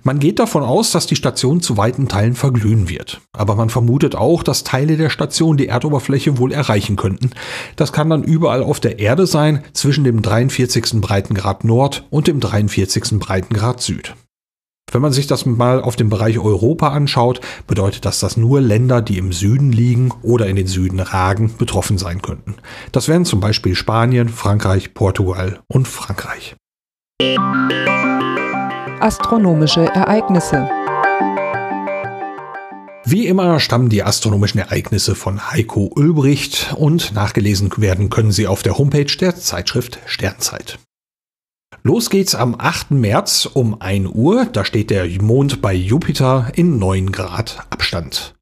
Man 0.03 0.19
geht 0.19 0.37
davon 0.37 0.61
aus, 0.61 0.91
dass 0.91 1.07
die 1.07 1.15
Station 1.15 1.61
zu 1.61 1.75
weiten 1.75 2.07
Teilen 2.07 2.35
verglühen 2.35 2.89
wird, 2.89 3.21
aber 3.31 3.55
man 3.55 3.69
vermutet 3.69 4.15
auch, 4.15 4.43
dass 4.43 4.63
Teile 4.63 4.97
der 4.97 5.09
Station 5.09 5.57
die 5.57 5.67
Erdoberfläche 5.67 6.37
wohl 6.37 6.51
erreichen 6.51 6.95
könnten. 6.95 7.31
Das 7.75 7.91
kann 7.91 8.09
dann 8.09 8.23
überall 8.23 8.61
auf 8.61 8.79
der 8.79 8.99
Erde 8.99 9.25
sein, 9.25 9.63
zwischen 9.73 10.03
dem 10.03 10.21
43. 10.21 11.01
Breitengrad 11.01 11.63
Nord 11.63 12.05
und 12.11 12.27
dem 12.27 12.39
43. 12.39 13.17
Breitengrad 13.17 13.81
Süd. 13.81 14.13
Wenn 14.91 15.01
man 15.01 15.11
sich 15.11 15.27
das 15.27 15.45
mal 15.45 15.81
auf 15.81 15.95
dem 15.95 16.09
Bereich 16.09 16.39
Europa 16.39 16.89
anschaut, 16.89 17.41
bedeutet 17.67 18.05
das, 18.05 18.19
dass 18.19 18.37
nur 18.37 18.61
Länder, 18.61 19.01
die 19.01 19.17
im 19.17 19.31
Süden 19.31 19.71
liegen 19.71 20.11
oder 20.21 20.47
in 20.47 20.55
den 20.55 20.67
Süden 20.67 20.99
ragen, 20.99 21.55
betroffen 21.57 21.97
sein 21.97 22.21
könnten. 22.21 22.55
Das 22.91 23.07
wären 23.07 23.25
zum 23.25 23.39
Beispiel 23.39 23.75
Spanien, 23.75 24.29
Frankreich, 24.29 24.93
Portugal 24.93 25.59
und 25.67 25.87
Frankreich. 25.87 26.55
Astronomische 28.99 29.85
Ereignisse 29.85 30.69
wie 33.11 33.25
immer 33.25 33.59
stammen 33.59 33.89
die 33.89 34.03
astronomischen 34.03 34.59
Ereignisse 34.59 35.15
von 35.15 35.49
Heiko 35.49 35.89
Ulbricht 35.95 36.75
und 36.77 37.11
nachgelesen 37.11 37.71
werden 37.77 38.11
können 38.11 38.31
sie 38.31 38.45
auf 38.45 38.61
der 38.61 38.77
Homepage 38.77 39.17
der 39.19 39.35
Zeitschrift 39.35 39.97
Sternzeit. 40.05 40.77
Los 41.83 42.09
geht's 42.09 42.35
am 42.35 42.55
8. 42.57 42.91
März 42.91 43.45
um 43.45 43.79
1 43.79 44.09
Uhr. 44.13 44.45
Da 44.51 44.65
steht 44.65 44.89
der 44.89 45.07
Mond 45.21 45.61
bei 45.61 45.73
Jupiter 45.73 46.51
in 46.55 46.77
9 46.77 47.11
Grad 47.11 47.65
Abstand. 47.69 48.35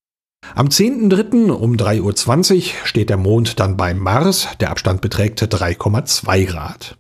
Am 0.56 0.68
10.3. 0.68 1.52
um 1.52 1.76
3.20 1.76 2.56
Uhr 2.56 2.62
steht 2.86 3.10
der 3.10 3.18
Mond 3.18 3.60
dann 3.60 3.78
beim 3.78 4.00
Mars. 4.00 4.48
Der 4.60 4.72
Abstand 4.72 5.02
beträgt 5.02 5.42
3,2 5.42 6.46
Grad. 6.46 6.98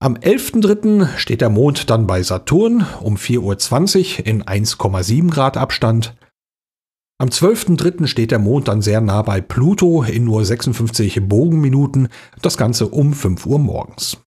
Am 0.00 0.16
11.3. 0.16 1.16
steht 1.16 1.40
der 1.40 1.48
Mond 1.48 1.88
dann 1.88 2.06
bei 2.06 2.22
Saturn 2.22 2.86
um 3.00 3.16
4.20 3.16 4.18
Uhr 4.18 4.26
in 4.26 4.42
1,7 4.42 5.30
Grad 5.30 5.56
Abstand. 5.56 6.14
Am 7.18 7.28
12.3. 7.28 8.06
steht 8.08 8.30
der 8.30 8.40
Mond 8.40 8.68
dann 8.68 8.82
sehr 8.82 9.00
nah 9.00 9.22
bei 9.22 9.40
Pluto 9.40 10.02
in 10.02 10.24
nur 10.24 10.44
56 10.44 11.26
Bogenminuten, 11.26 12.08
das 12.42 12.58
Ganze 12.58 12.88
um 12.88 13.14
5 13.14 13.46
Uhr 13.46 13.58
morgens. 13.58 14.18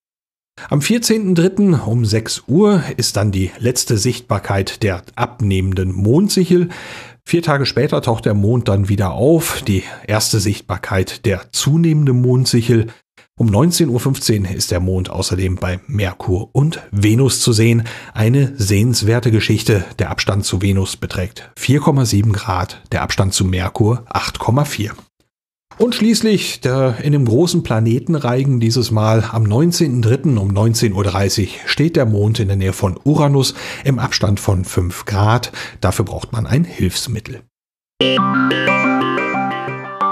Am 0.69 0.79
14.03. 0.79 1.79
um 1.85 2.03
6 2.03 2.43
Uhr 2.47 2.83
ist 2.97 3.15
dann 3.15 3.31
die 3.31 3.51
letzte 3.57 3.97
Sichtbarkeit 3.97 4.83
der 4.83 5.03
abnehmenden 5.15 5.93
Mondsichel. 5.93 6.69
Vier 7.23 7.41
Tage 7.41 7.65
später 7.65 8.01
taucht 8.01 8.25
der 8.25 8.33
Mond 8.33 8.67
dann 8.67 8.89
wieder 8.89 9.11
auf, 9.11 9.61
die 9.61 9.83
erste 10.07 10.39
Sichtbarkeit 10.39 11.25
der 11.25 11.51
zunehmenden 11.51 12.21
Mondsichel. 12.21 12.87
Um 13.37 13.49
19.15 13.49 14.41
Uhr 14.41 14.55
ist 14.55 14.71
der 14.71 14.79
Mond 14.79 15.09
außerdem 15.09 15.55
bei 15.57 15.79
Merkur 15.87 16.49
und 16.53 16.81
Venus 16.91 17.39
zu 17.39 17.53
sehen. 17.53 17.83
Eine 18.13 18.53
sehenswerte 18.57 19.31
Geschichte. 19.31 19.85
Der 19.99 20.09
Abstand 20.09 20.43
zu 20.43 20.61
Venus 20.61 20.97
beträgt 20.97 21.51
4,7 21.57 22.33
Grad, 22.33 22.81
der 22.91 23.03
Abstand 23.03 23.33
zu 23.33 23.45
Merkur 23.45 24.05
8,4. 24.11 24.91
Und 25.77 25.93
schließlich 25.93 26.59
der, 26.61 26.97
in 27.03 27.11
dem 27.11 27.25
großen 27.25 27.61
Planetenreigen 27.61 28.59
dieses 28.59 28.89
Mal 28.89 29.23
am 29.31 29.43
19.03. 29.43 30.37
um 30.37 30.49
19.30 30.49 31.41
Uhr 31.43 31.47
steht 31.67 31.95
der 31.95 32.07
Mond 32.07 32.39
in 32.39 32.47
der 32.47 32.57
Nähe 32.57 32.73
von 32.73 32.99
Uranus 33.03 33.53
im 33.83 33.99
Abstand 33.99 34.39
von 34.39 34.65
5 34.65 35.05
Grad. 35.05 35.51
Dafür 35.79 36.05
braucht 36.05 36.31
man 36.31 36.47
ein 36.47 36.63
Hilfsmittel. 36.63 37.41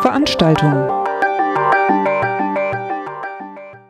Veranstaltung. 0.01 0.71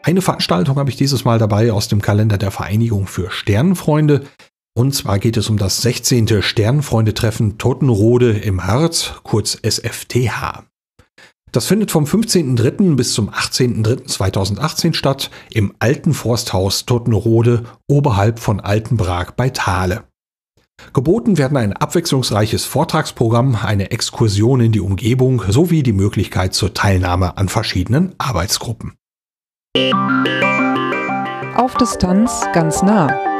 Eine 0.01 0.21
Veranstaltung 0.21 0.77
habe 0.77 0.89
ich 0.89 0.95
dieses 0.95 1.25
Mal 1.25 1.39
dabei 1.39 1.73
aus 1.73 1.89
dem 1.89 2.01
Kalender 2.01 2.37
der 2.37 2.51
Vereinigung 2.51 3.05
für 3.05 3.31
Sternenfreunde. 3.31 4.23
Und 4.77 4.95
zwar 4.95 5.19
geht 5.19 5.35
es 5.35 5.49
um 5.49 5.57
das 5.57 5.81
16. 5.81 6.41
Sternenfreunde-Treffen 6.41 7.57
Totenrode 7.57 8.31
im 8.31 8.65
Harz, 8.65 9.15
kurz 9.23 9.57
SFTH. 9.61 10.63
Das 11.55 11.67
findet 11.67 11.89
vom 11.89 12.03
15.03. 12.03 12.97
bis 12.97 13.13
zum 13.13 13.29
18.03.2018 13.29 14.93
statt 14.93 15.31
im 15.53 15.73
Alten 15.79 16.13
Forsthaus 16.13 16.85
Tottenrode 16.85 17.63
oberhalb 17.87 18.39
von 18.39 18.59
Altenbrag 18.59 19.37
bei 19.37 19.51
Thale. 19.51 20.03
Geboten 20.91 21.37
werden 21.37 21.55
ein 21.55 21.71
abwechslungsreiches 21.71 22.65
Vortragsprogramm, 22.65 23.55
eine 23.55 23.91
Exkursion 23.91 24.59
in 24.59 24.73
die 24.73 24.81
Umgebung 24.81 25.41
sowie 25.47 25.81
die 25.81 25.93
Möglichkeit 25.93 26.53
zur 26.53 26.73
Teilnahme 26.73 27.37
an 27.37 27.47
verschiedenen 27.47 28.13
Arbeitsgruppen. 28.17 28.95
Auf 31.55 31.75
Distanz 31.75 32.43
ganz 32.51 32.83
nah. 32.83 33.34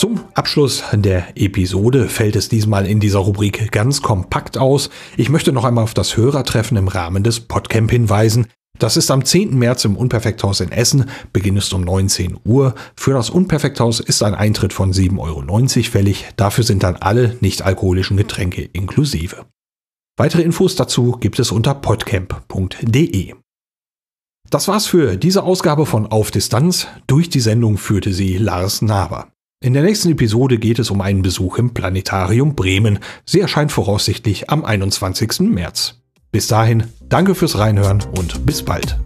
Zum 0.00 0.24
Abschluss 0.32 0.82
der 0.94 1.36
Episode 1.36 2.08
fällt 2.08 2.34
es 2.34 2.48
diesmal 2.48 2.86
in 2.86 3.00
dieser 3.00 3.18
Rubrik 3.18 3.70
ganz 3.70 4.00
kompakt 4.00 4.56
aus. 4.56 4.88
Ich 5.18 5.28
möchte 5.28 5.52
noch 5.52 5.66
einmal 5.66 5.84
auf 5.84 5.92
das 5.92 6.16
Hörertreffen 6.16 6.78
im 6.78 6.88
Rahmen 6.88 7.22
des 7.22 7.40
Podcamp 7.40 7.90
hinweisen. 7.90 8.46
Das 8.78 8.96
ist 8.96 9.10
am 9.10 9.26
10. 9.26 9.58
März 9.58 9.84
im 9.84 9.98
Unperfekthaus 9.98 10.60
in 10.60 10.72
Essen. 10.72 11.10
Beginn 11.34 11.58
ist 11.58 11.74
um 11.74 11.82
19 11.82 12.38
Uhr. 12.46 12.74
Für 12.96 13.12
das 13.12 13.28
Unperfekthaus 13.28 14.00
ist 14.00 14.22
ein 14.22 14.34
Eintritt 14.34 14.72
von 14.72 14.94
7,90 14.94 15.18
Euro 15.18 15.90
fällig. 15.90 16.24
Dafür 16.36 16.64
sind 16.64 16.82
dann 16.82 16.96
alle 16.96 17.36
nicht-alkoholischen 17.40 18.16
Getränke 18.16 18.62
inklusive. 18.62 19.44
Weitere 20.16 20.40
Infos 20.40 20.76
dazu 20.76 21.18
gibt 21.20 21.38
es 21.38 21.52
unter 21.52 21.74
podcamp.de. 21.74 23.34
Das 24.48 24.66
war's 24.66 24.86
für 24.86 25.18
diese 25.18 25.42
Ausgabe 25.42 25.84
von 25.84 26.06
Auf 26.06 26.30
Distanz. 26.30 26.86
Durch 27.06 27.28
die 27.28 27.40
Sendung 27.40 27.76
führte 27.76 28.14
sie 28.14 28.38
Lars 28.38 28.80
Naber. 28.80 29.28
In 29.62 29.74
der 29.74 29.82
nächsten 29.82 30.12
Episode 30.12 30.56
geht 30.56 30.78
es 30.78 30.90
um 30.90 31.02
einen 31.02 31.20
Besuch 31.20 31.58
im 31.58 31.74
Planetarium 31.74 32.54
Bremen. 32.54 32.98
Sie 33.26 33.40
erscheint 33.40 33.70
voraussichtlich 33.70 34.48
am 34.48 34.64
21. 34.64 35.40
März. 35.40 36.00
Bis 36.32 36.46
dahin, 36.46 36.84
danke 37.10 37.34
fürs 37.34 37.58
Reinhören 37.58 38.02
und 38.16 38.46
bis 38.46 38.62
bald. 38.62 38.98